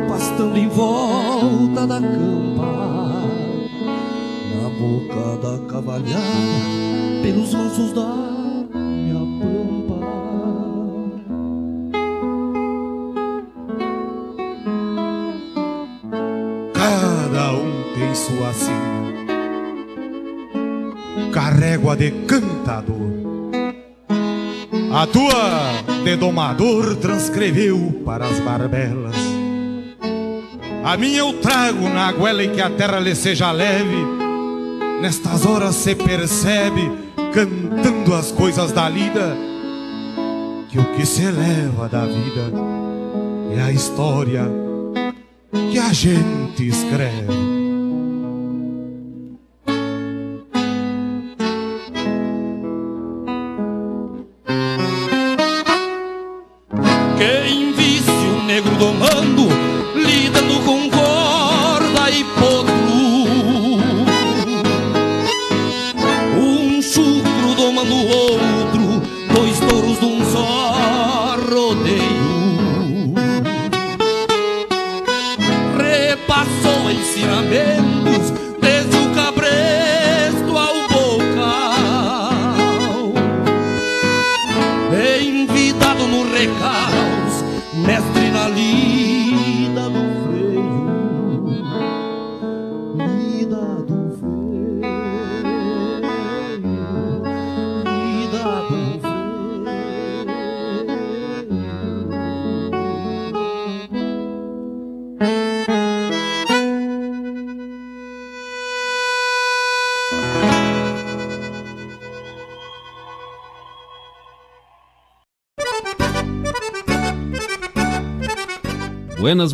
[0.09, 3.23] pastando em volta da campa.
[4.51, 6.21] Na boca da cavalhada,
[7.23, 8.15] pelos mansos da
[8.75, 10.01] minha pampa.
[16.73, 19.15] Cada um tem sua sina,
[21.33, 23.34] carrego a decantador
[24.97, 29.17] a tua de domador transcreveu para as barbelas.
[30.85, 33.97] A minha eu trago na goela e que a terra lhe seja leve.
[35.03, 36.93] Nestas horas se percebe,
[37.35, 39.37] cantando as coisas da lida,
[40.71, 42.53] que o que se leva da vida
[43.57, 44.49] é a história
[45.73, 47.44] que a gente escreve.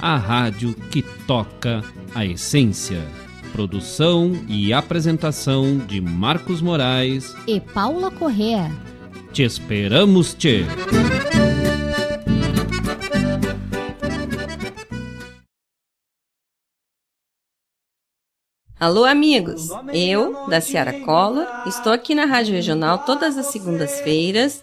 [0.00, 1.82] a rádio que toca
[2.14, 3.02] a essência.
[3.52, 8.70] Produção e apresentação de Marcos Moraes e Paula Correa.
[9.32, 10.64] Te esperamos, Tchê!
[18.78, 19.70] Alô, amigos!
[19.94, 24.62] Eu, da Ciara Cola, estou aqui na Rádio Regional todas as segundas-feiras,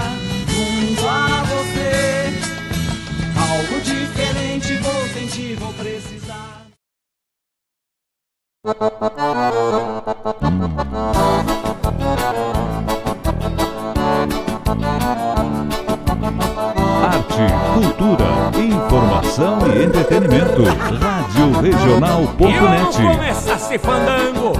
[8.63, 8.75] Arte,
[17.73, 20.61] cultura, informação e entretenimento.
[20.99, 23.01] Rádio Regional.net.
[23.01, 24.53] Começa se fandango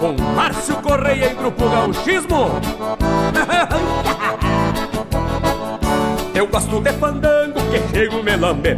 [0.00, 2.50] com Márcio Correia e Grupo Gauchismo.
[6.34, 8.76] Eu gosto de fandango que chego me lamber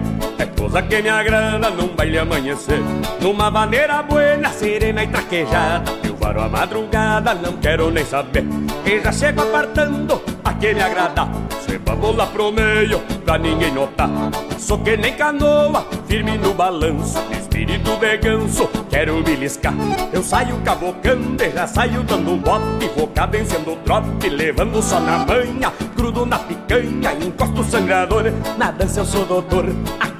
[0.56, 2.80] Coisa que me agrada num baile amanhecer.
[3.20, 5.92] Numa maneira buena, serena e traquejada.
[6.02, 8.44] Eu varo a madrugada, não quero nem saber.
[8.84, 11.28] E já chego apartando a que me agrada?
[11.60, 14.08] Se vamos lá pro meio, pra ninguém notar.
[14.58, 17.18] Sou que nem canoa, firme no balanço.
[17.30, 19.74] Espírito de ganso, quero beliscar.
[20.12, 22.90] Eu saio cabocando e já saio dando um bote.
[22.96, 25.72] Vou cadenciando o trote, levando só na manha.
[25.94, 28.32] Grudo na picanha, encosto o sangrador.
[28.56, 29.66] Na dança eu sou doutor,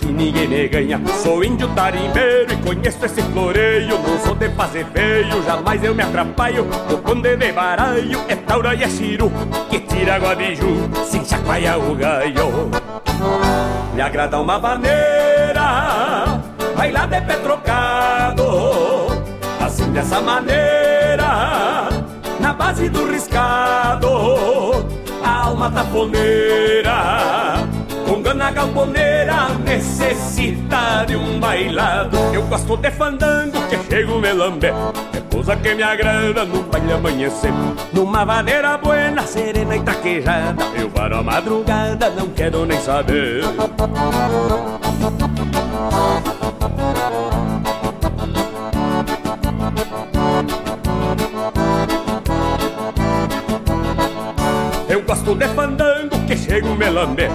[0.07, 1.01] aqui ninguém me ganha.
[1.23, 3.99] Sou índio tarimbeiro e conheço esse floreio.
[3.99, 6.67] Não sou de fazer feio, jamais eu me atrapalho.
[6.91, 9.31] O conde de baralho é taura e é chiru
[9.69, 12.71] Que tira água de ju, sem chacoalhar o gaio.
[13.95, 16.41] Me agrada uma maneira
[16.77, 19.07] Bailar de pé trocado
[19.59, 21.89] Assim dessa maneira
[22.39, 24.85] Na base do riscado
[25.25, 27.67] A alma taponeira
[28.27, 32.19] gana galponeira necessita de um bailado.
[32.35, 36.93] Eu gosto de fandango que chego me lambe É coisa que me agrada no baile
[36.93, 37.53] amanhecer.
[37.93, 40.57] Numa maneira buena, serena e traquejada.
[40.77, 43.45] Eu varo a madrugada, não quero nem saber.
[54.89, 57.29] Eu gosto de fandango que chego me lambe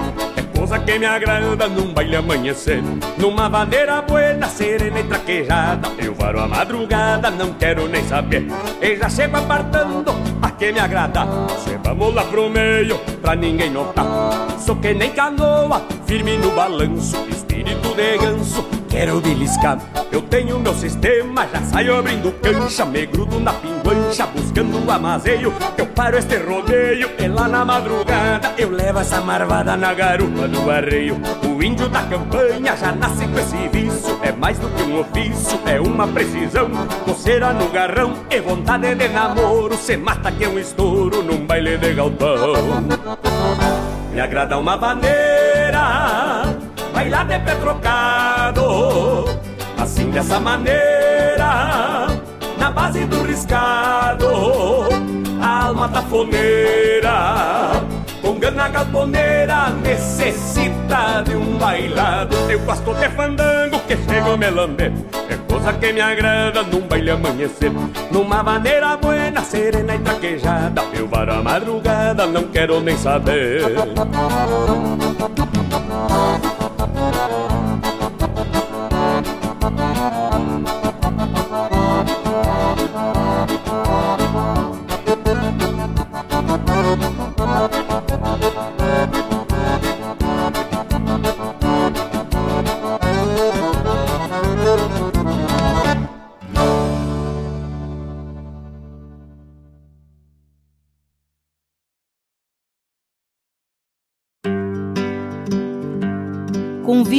[0.72, 2.82] coisa que me agrada num baile amanhecer.
[3.18, 5.90] Numa maneira buena, serena e traquejada.
[5.98, 8.48] Eu varo a madrugada, não quero nem saber.
[8.82, 11.28] E já chego apartando a que me agrada.
[11.60, 14.06] Se vamos lá pro meio, pra ninguém notar.
[14.60, 17.18] Sou que nem canoa, firme no balanço.
[17.30, 19.78] Espírito de ganso, quero beliscar.
[20.12, 22.86] Eu tenho meu sistema, já saio abrindo cancha.
[22.86, 25.54] Me grudo na pinguancha, buscando um amazeio.
[25.78, 30.70] Eu paro este rodeio e lá na madrugada eu levo essa marvada na garupa do
[30.70, 31.20] arreio.
[31.44, 34.20] O índio da campanha já nasce com esse vício.
[34.22, 36.70] É mais do que um ofício, é uma precisão.
[37.06, 39.78] Coceira no garrão e vontade de namoro.
[39.78, 42.84] Se mata que é um estouro num baile de galpão.
[44.12, 46.44] Me agrada uma maneira,
[46.94, 49.21] bailar de pé trocado.
[49.82, 52.08] Assim dessa maneira,
[52.60, 54.28] na base do riscado,
[55.42, 57.82] a alma tafoneira,
[58.22, 62.36] com gana galponeira, necessita de um bailado.
[62.48, 64.94] Eu gosto de fandango que chego me lamber,
[65.28, 67.72] é coisa que me agrada num baile amanhecer.
[68.12, 73.64] Numa maneira buena, serena e traquejada, eu varo a madrugada, não quero nem saber.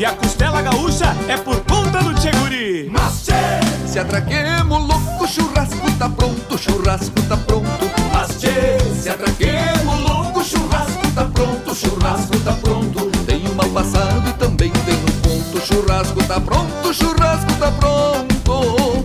[0.00, 2.88] E a costela gaúcha é por conta do Tcheguri.
[2.90, 3.86] Mas tchê!
[3.86, 7.90] Se atraquemos louco, churrasco tá pronto, churrasco tá pronto.
[8.10, 8.78] Mas tchê!
[8.98, 13.10] Se atraquemos louco, churrasco tá pronto, churrasco tá pronto.
[13.26, 19.04] Tem uma passado e também tem um ponto, churrasco tá pronto, churrasco tá pronto.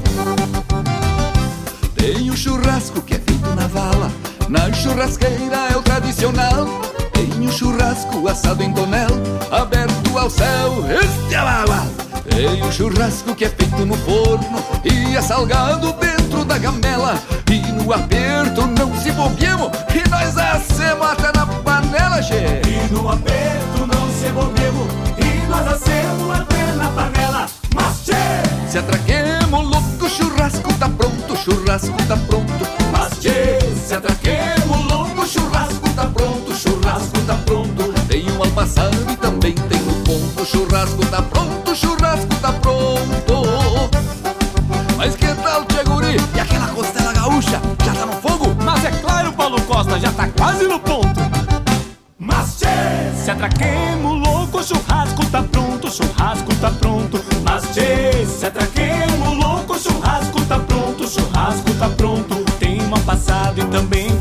[1.93, 4.09] Tem o churrasco que é feito na vala,
[4.47, 6.65] na churrasqueira é o tradicional.
[7.11, 9.09] Tem o churrasco assado em tonel,
[9.51, 9.94] aberto
[10.25, 12.35] ao céu, este é.
[12.35, 17.15] Tem o churrasco que é feito no forno e é salgado dentro da gamela.
[17.51, 22.33] E no aperto não se bobiemos, e nós hacemos até na panela, che.
[22.33, 24.87] E no aperto não se bobiemos,
[25.19, 27.45] e nós hacemos até na panela.
[27.75, 28.13] Mas tchê!
[28.67, 32.67] Se atraquemos louco, churrasco tá pronto, churrasco tá pronto.
[32.91, 33.59] Mas tchê!
[33.75, 37.93] Se atraquemos louco, churrasco tá pronto, churrasco tá pronto.
[38.07, 39.24] Tem um almaçado e tem
[40.45, 43.41] churrasco tá pronto, churrasco tá pronto.
[44.95, 46.17] Mas que tal, Tchê Guri?
[46.35, 48.55] E aquela costela gaúcha já tá no fogo?
[48.63, 51.19] Mas é claro, Paulo Costa, já tá quase no ponto.
[52.19, 52.67] Mas tchê!
[53.23, 57.19] Se atraquemos louco, churrasco tá pronto, churrasco tá pronto.
[57.43, 58.25] Mas tchê!
[58.25, 62.35] Se atraquemos louco, churrasco tá pronto, churrasco tá pronto.
[62.59, 64.14] Tem uma passada e também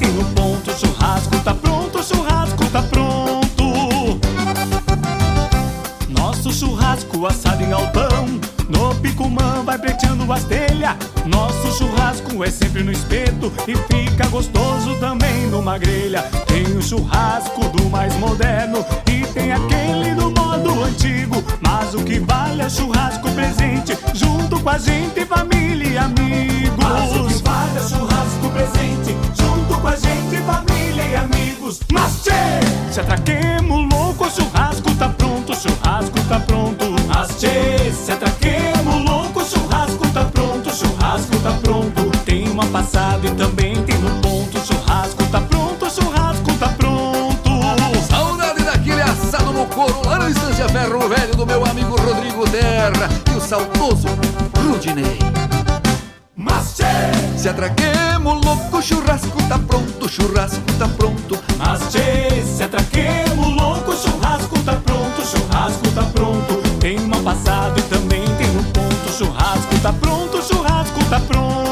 [10.24, 10.96] vai preteando as telhas.
[11.26, 16.22] Nosso churrasco é sempre no espeto e fica gostoso também numa grelha.
[16.46, 21.42] Tem o churrasco do mais moderno e tem aquele do modo antigo.
[21.60, 26.76] Mas o que vale é churrasco presente, junto com a gente, família e amigos.
[26.78, 31.80] Mas o que vale é churrasco presente, junto com a gente, família e amigos.
[31.92, 32.43] Mas tchê!
[42.54, 47.50] Uma passada e também tem no ponto, churrasco tá pronto, churrasco tá pronto.
[48.08, 53.08] Saudade daquele assado no couro lá na Estância Ferro Velho do meu amigo Rodrigo Terra
[53.32, 54.06] e o saudoso
[54.56, 55.18] Rudinei.
[56.36, 56.84] Mas tchê!
[57.36, 61.36] Se atraquemos louco, churrasco tá pronto, churrasco tá pronto.
[61.58, 62.40] Mas tchê!
[62.46, 66.62] Se atraquemos louco, churrasco tá pronto, churrasco tá pronto.
[66.78, 71.63] Tem uma passada e também tem um ponto, churrasco tá pronto, churrasco tá pronto.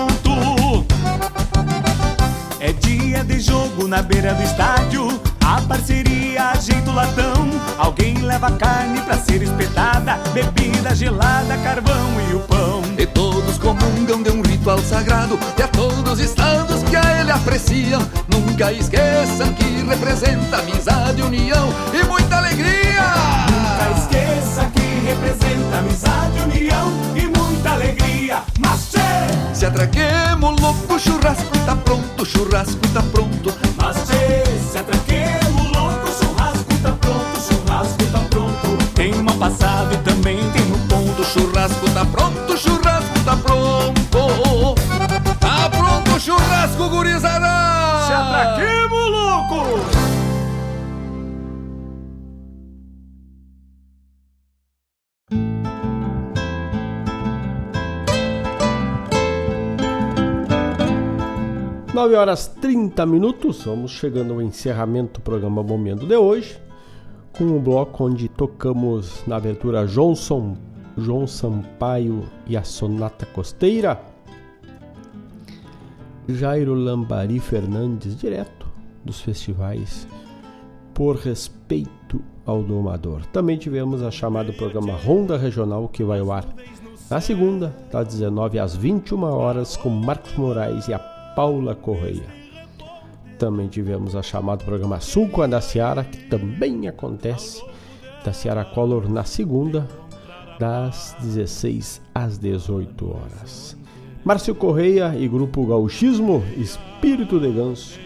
[3.92, 5.06] Na beira do estádio.
[5.44, 7.50] A parceria ajeita o latão.
[7.76, 10.14] Alguém leva carne pra ser espetada.
[10.32, 12.82] Bebida gelada, carvão e o pão.
[12.96, 15.38] E todos comungam de um ritual sagrado.
[15.58, 18.00] E a todos os estados que a ele apreciam.
[18.28, 22.21] Nunca esqueçam que representa amizade, união e muita
[29.92, 33.54] atraquemos louco, churrasco tá pronto, churrasco tá pronto.
[33.76, 33.96] Mas!
[34.70, 38.84] Se atraquemos louco, churrasco tá pronto, churrasco tá pronto.
[38.94, 41.24] Tem uma passada e também tem no ponto.
[41.24, 44.74] Churrasco tá pronto, churrasco tá pronto.
[45.38, 48.06] Tá pronto, churrasco, gurizada!
[48.06, 50.01] Se atraquemos, louco!
[62.02, 66.60] Nove horas 30 minutos, vamos chegando ao encerramento do programa Momento de hoje,
[67.32, 70.56] com um bloco onde tocamos na abertura Johnson,
[70.98, 74.00] João Sampaio e a Sonata Costeira,
[76.28, 78.66] Jairo Lambari Fernandes, direto
[79.04, 80.04] dos festivais,
[80.92, 83.24] por respeito ao domador.
[83.26, 86.48] Também tivemos a chamada programa Ronda Regional, que vai ao ar
[87.08, 92.42] na segunda, das 19 às 21 horas, com Marcos Moraes e a Paula Correia.
[93.38, 97.62] Também tivemos a chamada programa Sul com a da Seara, que também acontece
[98.24, 99.88] da Seara Color na segunda,
[100.58, 103.76] das 16 às 18 horas.
[104.24, 107.98] Márcio Correia e Grupo Gauchismo Espírito de Ganso.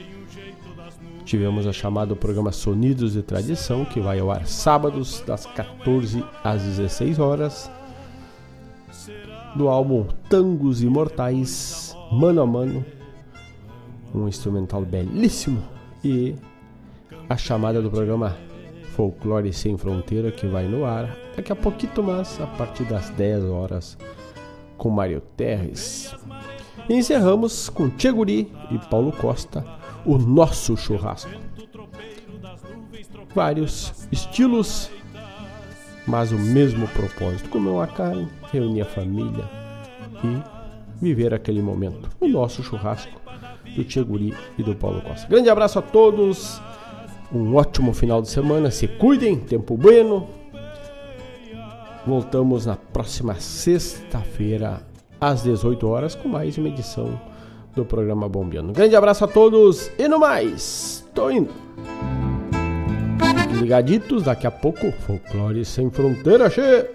[1.27, 6.63] Tivemos a chamada programa Sonidos de Tradição, que vai ao ar sábados, das 14 às
[6.63, 7.71] 16 horas.
[9.57, 12.96] Do álbum Tangos Imortais, Mano a Mano.
[14.17, 15.63] Um instrumental belíssimo.
[16.03, 16.35] E
[17.29, 18.37] a chamada do programa
[18.97, 23.45] Folclore Sem Fronteira, que vai no ar daqui a pouquinho, mas a partir das 10
[23.45, 23.99] horas
[24.79, 26.15] com Mário Terres.
[26.89, 29.65] E encerramos com Tcheguri e Paulo Costa,
[30.05, 31.31] o nosso churrasco.
[33.35, 34.91] Vários estilos,
[36.07, 39.45] mas o mesmo propósito: comer uma carne, reunir a família
[40.25, 42.09] e viver aquele momento.
[42.19, 43.26] O nosso churrasco
[43.77, 45.29] do Tcheguri e do Paulo Costa.
[45.29, 46.61] Grande abraço a todos,
[47.33, 50.27] um ótimo final de semana, se cuidem, tempo bueno
[52.07, 54.81] Voltamos na próxima sexta-feira,
[55.21, 57.21] às 18 horas, com mais uma edição
[57.75, 58.71] do programa Bombeando.
[58.71, 61.53] Um grande abraço a todos e no mais, tô indo.
[63.61, 66.87] Ligaditos, daqui a pouco, Folclore Sem Fronteira, cheio.